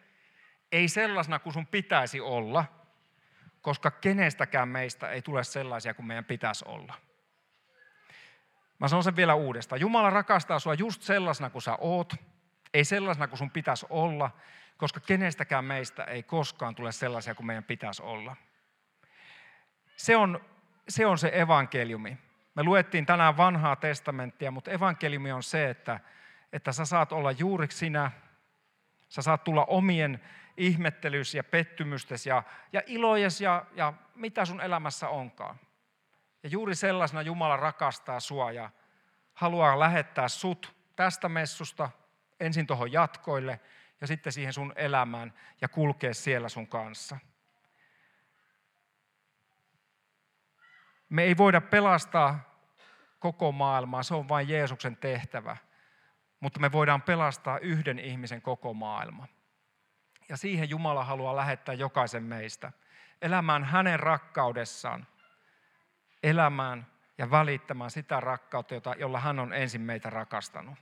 ei 0.72 0.88
sellaisena 0.88 1.40
kuin 1.40 1.54
sun 1.54 1.68
pitäisi 1.68 2.22
olla, 2.22 2.66
koska 3.62 3.92
kenestäkään 3.92 4.70
meistä 4.70 5.10
ei 5.10 5.22
tule 5.22 5.44
sellaisia 5.44 5.94
kuin 5.94 6.06
meidän 6.06 6.26
pitäisi 6.26 6.66
olla. 6.68 6.94
Mä 8.80 8.88
sanon 8.88 9.04
sen 9.04 9.16
vielä 9.16 9.36
uudestaan. 9.36 9.82
Jumala 9.82 10.10
rakastaa 10.10 10.60
sua 10.60 10.74
just 10.74 11.02
sellaisena 11.02 11.50
kuin 11.50 11.62
sä 11.62 11.76
oot, 11.76 12.14
ei 12.74 12.86
sellaisena 12.86 13.28
kuin 13.28 13.38
sun 13.38 13.52
pitäisi 13.52 13.86
olla, 13.90 14.32
koska 14.78 15.00
kenestäkään 15.00 15.66
meistä 15.66 16.04
ei 16.04 16.24
koskaan 16.24 16.76
tule 16.76 16.92
sellaisia 16.92 17.36
kuin 17.36 17.46
meidän 17.46 17.64
pitäisi 17.64 18.02
olla. 18.02 18.36
Se 19.96 20.18
on 20.18 20.42
se, 20.90 21.06
on 21.06 21.18
se 21.18 21.32
evankeliumi. 21.34 22.18
Me 22.56 22.64
luettiin 22.64 23.06
tänään 23.06 23.38
vanhaa 23.38 23.76
testamenttia, 23.76 24.52
mutta 24.52 24.72
evankeliumi 24.72 25.32
on 25.32 25.44
se, 25.44 25.70
että, 25.70 26.00
että 26.54 26.72
sä 26.72 26.86
saat 26.86 27.12
olla 27.12 27.32
juuri 27.32 27.68
sinä, 27.72 28.12
sä 29.10 29.22
saat 29.22 29.44
tulla 29.44 29.66
omien 29.66 30.22
ihmettelys 30.58 31.36
ja 31.36 31.44
pettymystes 31.44 32.26
ja, 32.26 32.44
ja 32.74 32.82
ilojes 32.86 33.42
ja, 33.42 33.66
ja 33.76 33.94
mitä 34.16 34.46
sun 34.46 34.62
elämässä 34.62 35.10
onkaan. 35.10 35.60
Ja 36.44 36.50
juuri 36.50 36.76
sellaisena 36.76 37.22
Jumala 37.22 37.58
rakastaa 37.58 38.20
sua 38.20 38.52
ja 38.52 38.70
haluaa 39.34 39.80
lähettää 39.80 40.28
sut 40.28 40.76
tästä 40.96 41.30
messusta 41.30 41.90
ensin 42.40 42.68
tuohon 42.68 42.92
jatkoille 42.92 43.60
ja 44.02 44.08
sitten 44.08 44.34
siihen 44.34 44.54
sun 44.54 44.74
elämään 44.76 45.34
ja 45.62 45.68
kulkea 45.68 46.14
siellä 46.14 46.50
sun 46.50 46.68
kanssa. 46.68 47.18
Me 51.10 51.24
ei 51.24 51.38
voida 51.38 51.62
pelastaa 51.62 52.58
koko 53.20 53.52
maailmaa, 53.52 54.04
se 54.04 54.16
on 54.16 54.30
vain 54.30 54.50
Jeesuksen 54.50 54.98
tehtävä. 54.98 55.58
Mutta 56.40 56.60
me 56.60 56.72
voidaan 56.72 57.02
pelastaa 57.02 57.60
yhden 57.60 58.00
ihmisen 58.00 58.42
koko 58.42 58.74
maailma. 58.74 59.28
Ja 60.30 60.38
siihen 60.38 60.70
Jumala 60.70 61.04
haluaa 61.04 61.36
lähettää 61.36 61.76
jokaisen 61.76 62.24
meistä. 62.24 62.72
Elämään 63.22 63.64
hänen 63.64 64.00
rakkaudessaan. 64.00 65.08
Elämään 66.24 66.88
ja 67.18 67.32
välittämään 67.32 67.92
sitä 67.92 68.20
rakkautta, 68.20 68.96
jolla 68.98 69.20
hän 69.20 69.40
on 69.40 69.54
ensin 69.54 69.82
meitä 69.82 70.10
rakastanut. 70.10 70.78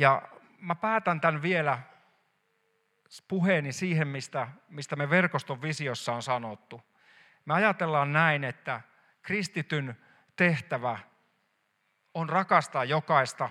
Ja 0.00 0.22
mä 0.58 0.74
päätän 0.74 1.20
tämän 1.20 1.42
vielä 1.42 1.78
puheeni 3.28 3.72
siihen, 3.72 4.08
mistä, 4.08 4.48
mistä 4.68 4.96
me 4.96 5.10
verkoston 5.10 5.62
visiossa 5.62 6.12
on 6.12 6.22
sanottu. 6.22 6.82
Me 7.44 7.54
ajatellaan 7.54 8.12
näin, 8.12 8.44
että 8.44 8.80
kristityn 9.22 9.96
tehtävä 10.36 10.98
on 12.14 12.28
rakastaa 12.28 12.84
jokaista, 12.84 13.50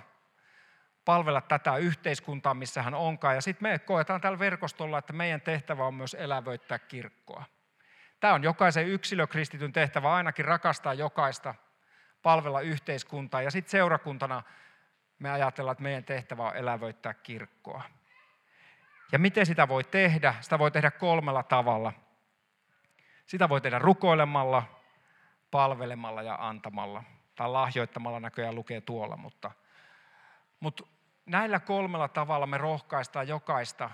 palvella 1.05 1.41
tätä 1.41 1.77
yhteiskuntaa, 1.77 2.53
missä 2.53 2.81
hän 2.81 2.93
onkaan. 2.93 3.35
Ja 3.35 3.41
sitten 3.41 3.69
me 3.69 3.79
koetaan 3.79 4.21
tällä 4.21 4.39
verkostolla, 4.39 4.97
että 4.97 5.13
meidän 5.13 5.41
tehtävä 5.41 5.85
on 5.85 5.93
myös 5.93 6.13
elävöittää 6.19 6.79
kirkkoa. 6.79 7.43
Tämä 8.19 8.33
on 8.33 8.43
jokaisen 8.43 8.87
yksilökristityn 8.87 9.73
tehtävä 9.73 10.13
ainakin 10.13 10.45
rakastaa 10.45 10.93
jokaista, 10.93 11.55
palvella 12.21 12.61
yhteiskuntaa. 12.61 13.41
Ja 13.41 13.51
sitten 13.51 13.71
seurakuntana 13.71 14.43
me 15.19 15.31
ajatellaan, 15.31 15.71
että 15.71 15.83
meidän 15.83 16.03
tehtävä 16.03 16.43
on 16.43 16.55
elävöittää 16.55 17.13
kirkkoa. 17.13 17.83
Ja 19.11 19.19
miten 19.19 19.45
sitä 19.45 19.67
voi 19.67 19.83
tehdä? 19.83 20.35
Sitä 20.41 20.59
voi 20.59 20.71
tehdä 20.71 20.91
kolmella 20.91 21.43
tavalla. 21.43 21.93
Sitä 23.25 23.49
voi 23.49 23.61
tehdä 23.61 23.79
rukoilemalla, 23.79 24.63
palvelemalla 25.51 26.21
ja 26.21 26.37
antamalla. 26.39 27.03
Tai 27.35 27.49
lahjoittamalla 27.49 28.19
näköjään 28.19 28.55
lukee 28.55 28.81
tuolla, 28.81 29.17
mutta, 29.17 29.51
mutta 30.59 30.83
näillä 31.25 31.59
kolmella 31.59 32.07
tavalla 32.07 32.45
me 32.45 32.57
rohkaistaan 32.57 33.27
jokaista 33.27 33.89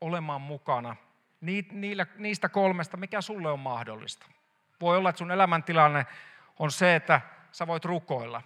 olemaan 0.00 0.40
mukana 0.40 0.96
niillä, 1.40 2.06
niistä 2.16 2.48
kolmesta, 2.48 2.96
mikä 2.96 3.20
sulle 3.20 3.50
on 3.50 3.60
mahdollista. 3.60 4.26
Voi 4.80 4.96
olla, 4.96 5.10
että 5.10 5.18
sun 5.18 5.30
elämäntilanne 5.30 6.06
on 6.58 6.70
se, 6.70 6.96
että 6.96 7.20
sä 7.52 7.66
voit 7.66 7.84
rukoilla. 7.84 8.42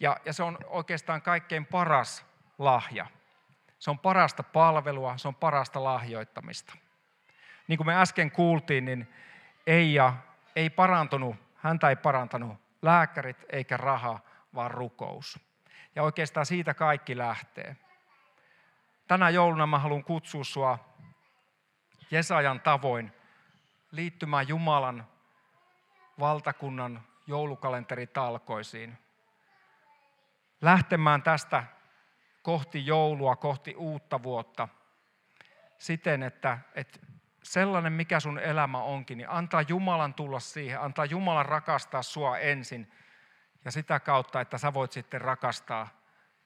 Ja, 0.00 0.16
ja 0.24 0.32
se 0.32 0.42
on 0.42 0.58
oikeastaan 0.66 1.22
kaikkein 1.22 1.66
paras 1.66 2.26
lahja. 2.58 3.06
Se 3.78 3.90
on 3.90 3.98
parasta 3.98 4.42
palvelua, 4.42 5.18
se 5.18 5.28
on 5.28 5.34
parasta 5.34 5.84
lahjoittamista. 5.84 6.74
Niin 7.68 7.76
kuin 7.76 7.86
me 7.86 8.00
äsken 8.00 8.30
kuultiin, 8.30 8.84
niin 8.84 9.14
Eija 9.66 10.12
ei 10.56 10.70
parantunut, 10.70 11.36
häntä 11.56 11.88
ei 11.88 11.96
parantanut 11.96 12.58
lääkärit 12.82 13.44
eikä 13.48 13.76
raha, 13.76 14.20
vaan 14.54 14.70
rukous. 14.70 15.40
Ja 15.94 16.02
oikeastaan 16.02 16.46
siitä 16.46 16.74
kaikki 16.74 17.18
lähtee. 17.18 17.76
Tänä 19.08 19.30
jouluna 19.30 19.66
mä 19.66 19.78
haluan 19.78 20.04
kutsua 20.04 20.44
sua 20.44 20.78
Jesajan 22.10 22.60
tavoin 22.60 23.12
liittymään 23.90 24.48
Jumalan 24.48 25.06
valtakunnan 26.18 27.02
joulukalenteritalkoisiin. 27.26 28.98
Lähtemään 30.60 31.22
tästä 31.22 31.64
kohti 32.42 32.86
joulua, 32.86 33.36
kohti 33.36 33.74
uutta 33.74 34.22
vuotta 34.22 34.68
siten, 35.78 36.22
että, 36.22 36.58
että 36.74 36.98
sellainen, 37.42 37.92
mikä 37.92 38.20
sun 38.20 38.38
elämä 38.38 38.82
onkin, 38.82 39.18
niin 39.18 39.30
antaa 39.30 39.62
Jumalan 39.62 40.14
tulla 40.14 40.40
siihen, 40.40 40.80
antaa 40.80 41.04
Jumalan 41.04 41.46
rakastaa 41.46 42.02
sua 42.02 42.38
ensin 42.38 42.92
ja 43.64 43.70
sitä 43.70 44.00
kautta, 44.00 44.40
että 44.40 44.58
sä 44.58 44.74
voit 44.74 44.92
sitten 44.92 45.20
rakastaa 45.20 45.88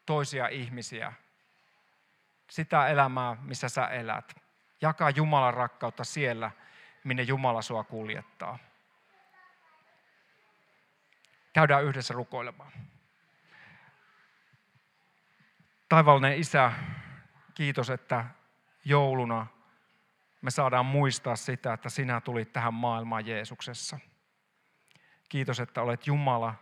toisia 0.07 0.49
ihmisiä, 0.49 1.13
sitä 2.51 2.89
elämää, 2.89 3.37
missä 3.41 3.69
sä 3.69 3.87
elät. 3.87 4.37
Jakaa 4.81 5.11
Jumalan 5.11 5.55
rakkautta 5.55 6.05
siellä, 6.05 6.51
minne 7.05 7.23
Jumala 7.23 7.63
sua 7.63 7.85
kuljettaa. 7.85 8.59
Käydään 11.53 11.85
yhdessä 11.85 12.15
rukoilemaan. 12.15 12.73
Taivallinen 15.91 16.39
Isä, 16.39 16.73
kiitos, 17.55 17.91
että 17.91 18.25
jouluna 18.85 19.47
me 20.43 20.51
saadaan 20.51 20.87
muistaa 20.87 21.37
sitä, 21.37 21.73
että 21.73 21.89
sinä 21.89 22.21
tulit 22.21 22.53
tähän 22.53 22.75
maailmaan 22.75 23.27
Jeesuksessa. 23.27 23.99
Kiitos, 25.29 25.61
että 25.61 25.83
olet 25.83 26.07
Jumala 26.07 26.55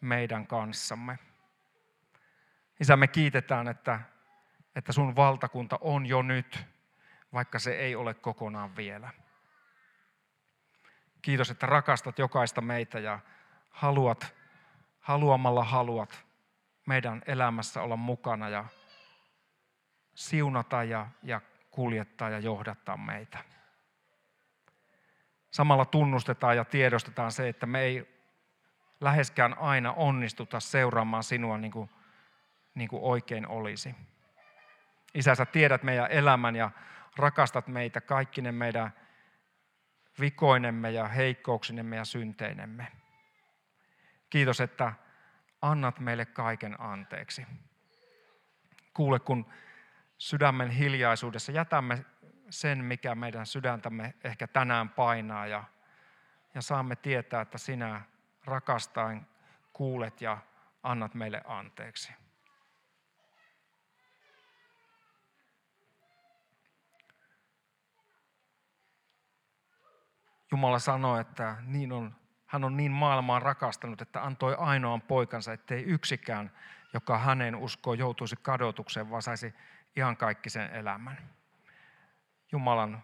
meidän 0.00 0.46
kanssamme. 0.46 1.18
Isä, 2.80 2.96
me 2.96 3.06
kiitetään, 3.08 3.68
että, 3.68 4.00
että 4.76 4.92
sun 4.92 5.16
valtakunta 5.16 5.78
on 5.80 6.06
jo 6.06 6.22
nyt, 6.22 6.66
vaikka 7.32 7.58
se 7.58 7.72
ei 7.72 7.96
ole 7.96 8.14
kokonaan 8.14 8.76
vielä. 8.76 9.10
Kiitos, 11.22 11.50
että 11.50 11.66
rakastat 11.66 12.18
jokaista 12.18 12.60
meitä 12.60 12.98
ja 12.98 13.18
haluat, 13.70 14.34
haluamalla 15.00 15.64
haluat 15.64 16.31
meidän 16.86 17.22
elämässä 17.26 17.82
olla 17.82 17.96
mukana 17.96 18.48
ja 18.48 18.64
siunata 20.14 20.84
ja, 20.84 21.06
ja 21.22 21.40
kuljettaa 21.70 22.30
ja 22.30 22.38
johdattaa 22.38 22.96
meitä. 22.96 23.38
Samalla 25.50 25.84
tunnustetaan 25.84 26.56
ja 26.56 26.64
tiedostetaan 26.64 27.32
se, 27.32 27.48
että 27.48 27.66
me 27.66 27.80
ei 27.80 28.22
läheskään 29.00 29.58
aina 29.58 29.92
onnistuta 29.92 30.60
seuraamaan 30.60 31.22
sinua 31.22 31.58
niin 31.58 31.72
kuin, 31.72 31.90
niin 32.74 32.88
kuin 32.88 33.02
oikein 33.02 33.46
olisi. 33.46 33.94
Isä, 35.14 35.34
sä 35.34 35.46
tiedät 35.46 35.82
meidän 35.82 36.10
elämän 36.10 36.56
ja 36.56 36.70
rakastat 37.16 37.68
meitä 37.68 38.00
kaikki 38.00 38.42
ne 38.42 38.52
meidän 38.52 38.92
vikoinemme 40.20 40.90
ja 40.90 41.08
heikkouksinemme 41.08 41.96
ja 41.96 42.04
synteinemme. 42.04 42.86
Kiitos, 44.30 44.60
että 44.60 44.92
annat 45.62 46.00
meille 46.00 46.26
kaiken 46.26 46.80
anteeksi. 46.80 47.46
Kuule, 48.94 49.20
kun 49.20 49.52
sydämen 50.18 50.70
hiljaisuudessa 50.70 51.52
jätämme 51.52 52.04
sen, 52.50 52.84
mikä 52.84 53.14
meidän 53.14 53.46
sydäntämme 53.46 54.14
ehkä 54.24 54.46
tänään 54.46 54.88
painaa 54.88 55.46
ja, 55.46 55.64
ja 56.54 56.62
saamme 56.62 56.96
tietää, 56.96 57.40
että 57.40 57.58
sinä 57.58 58.02
rakastaen 58.44 59.26
kuulet 59.72 60.20
ja 60.20 60.38
annat 60.82 61.14
meille 61.14 61.42
anteeksi. 61.44 62.12
Jumala 70.50 70.78
sanoi, 70.78 71.20
että 71.20 71.56
niin 71.66 71.92
on, 71.92 72.21
hän 72.52 72.64
on 72.64 72.76
niin 72.76 72.92
maailmaan 72.92 73.42
rakastanut, 73.42 74.00
että 74.00 74.24
antoi 74.24 74.56
ainoan 74.58 75.00
poikansa, 75.00 75.52
ettei 75.52 75.82
yksikään, 75.82 76.50
joka 76.92 77.18
hänen 77.18 77.56
uskoo, 77.56 77.94
joutuisi 77.94 78.36
kadotukseen, 78.42 79.10
vaan 79.10 79.22
saisi 79.22 79.54
ihan 79.96 80.16
kaikki 80.16 80.50
sen 80.50 80.70
elämän. 80.70 81.18
Jumalan 82.52 83.02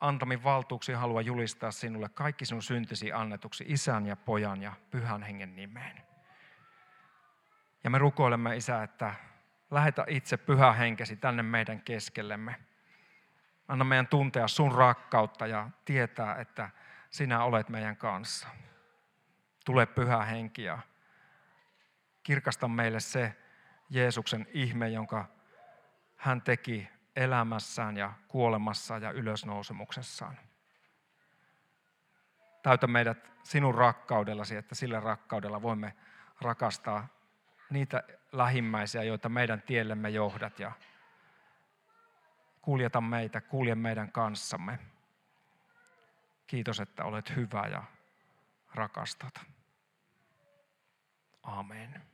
antamin 0.00 0.44
valtuuksiin 0.44 0.98
haluaa 0.98 1.22
julistaa 1.22 1.70
sinulle 1.70 2.08
kaikki 2.08 2.46
sinun 2.46 2.62
syntisi 2.62 3.12
annetuksi 3.12 3.64
isän 3.68 4.06
ja 4.06 4.16
pojan 4.16 4.62
ja 4.62 4.72
pyhän 4.90 5.22
hengen 5.22 5.56
nimeen. 5.56 6.02
Ja 7.84 7.90
me 7.90 7.98
rukoilemme, 7.98 8.56
Isä, 8.56 8.82
että 8.82 9.14
lähetä 9.70 10.04
itse 10.08 10.36
pyhä 10.36 10.72
henkesi 10.72 11.16
tänne 11.16 11.42
meidän 11.42 11.80
keskellemme. 11.80 12.56
Anna 13.68 13.84
meidän 13.84 14.06
tuntea 14.06 14.48
sun 14.48 14.72
rakkautta 14.72 15.46
ja 15.46 15.70
tietää, 15.84 16.34
että 16.34 16.70
sinä 17.10 17.44
olet 17.44 17.68
meidän 17.68 17.96
kanssa. 17.96 18.48
Tule 19.64 19.86
pyhä 19.86 20.24
henki 20.24 20.62
ja 20.62 20.78
kirkasta 22.22 22.68
meille 22.68 23.00
se 23.00 23.36
Jeesuksen 23.90 24.46
ihme, 24.52 24.88
jonka 24.88 25.26
hän 26.16 26.42
teki 26.42 26.88
elämässään 27.16 27.96
ja 27.96 28.12
kuolemassaan 28.28 29.02
ja 29.02 29.10
ylösnousemuksessaan. 29.10 30.38
Täytä 32.62 32.86
meidät 32.86 33.30
sinun 33.42 33.74
rakkaudellasi, 33.74 34.56
että 34.56 34.74
sillä 34.74 35.00
rakkaudella 35.00 35.62
voimme 35.62 35.94
rakastaa 36.40 37.08
niitä 37.70 38.02
lähimmäisiä, 38.32 39.02
joita 39.02 39.28
meidän 39.28 39.62
tiellemme 39.62 40.10
johdat 40.10 40.58
ja 40.58 40.72
kuljeta 42.62 43.00
meitä, 43.00 43.40
kulje 43.40 43.74
meidän 43.74 44.12
kanssamme. 44.12 44.78
Kiitos, 46.46 46.80
että 46.80 47.04
olet 47.04 47.36
hyvä 47.36 47.66
ja 47.66 47.82
rakastat. 48.74 49.40
Amen. 51.44 52.13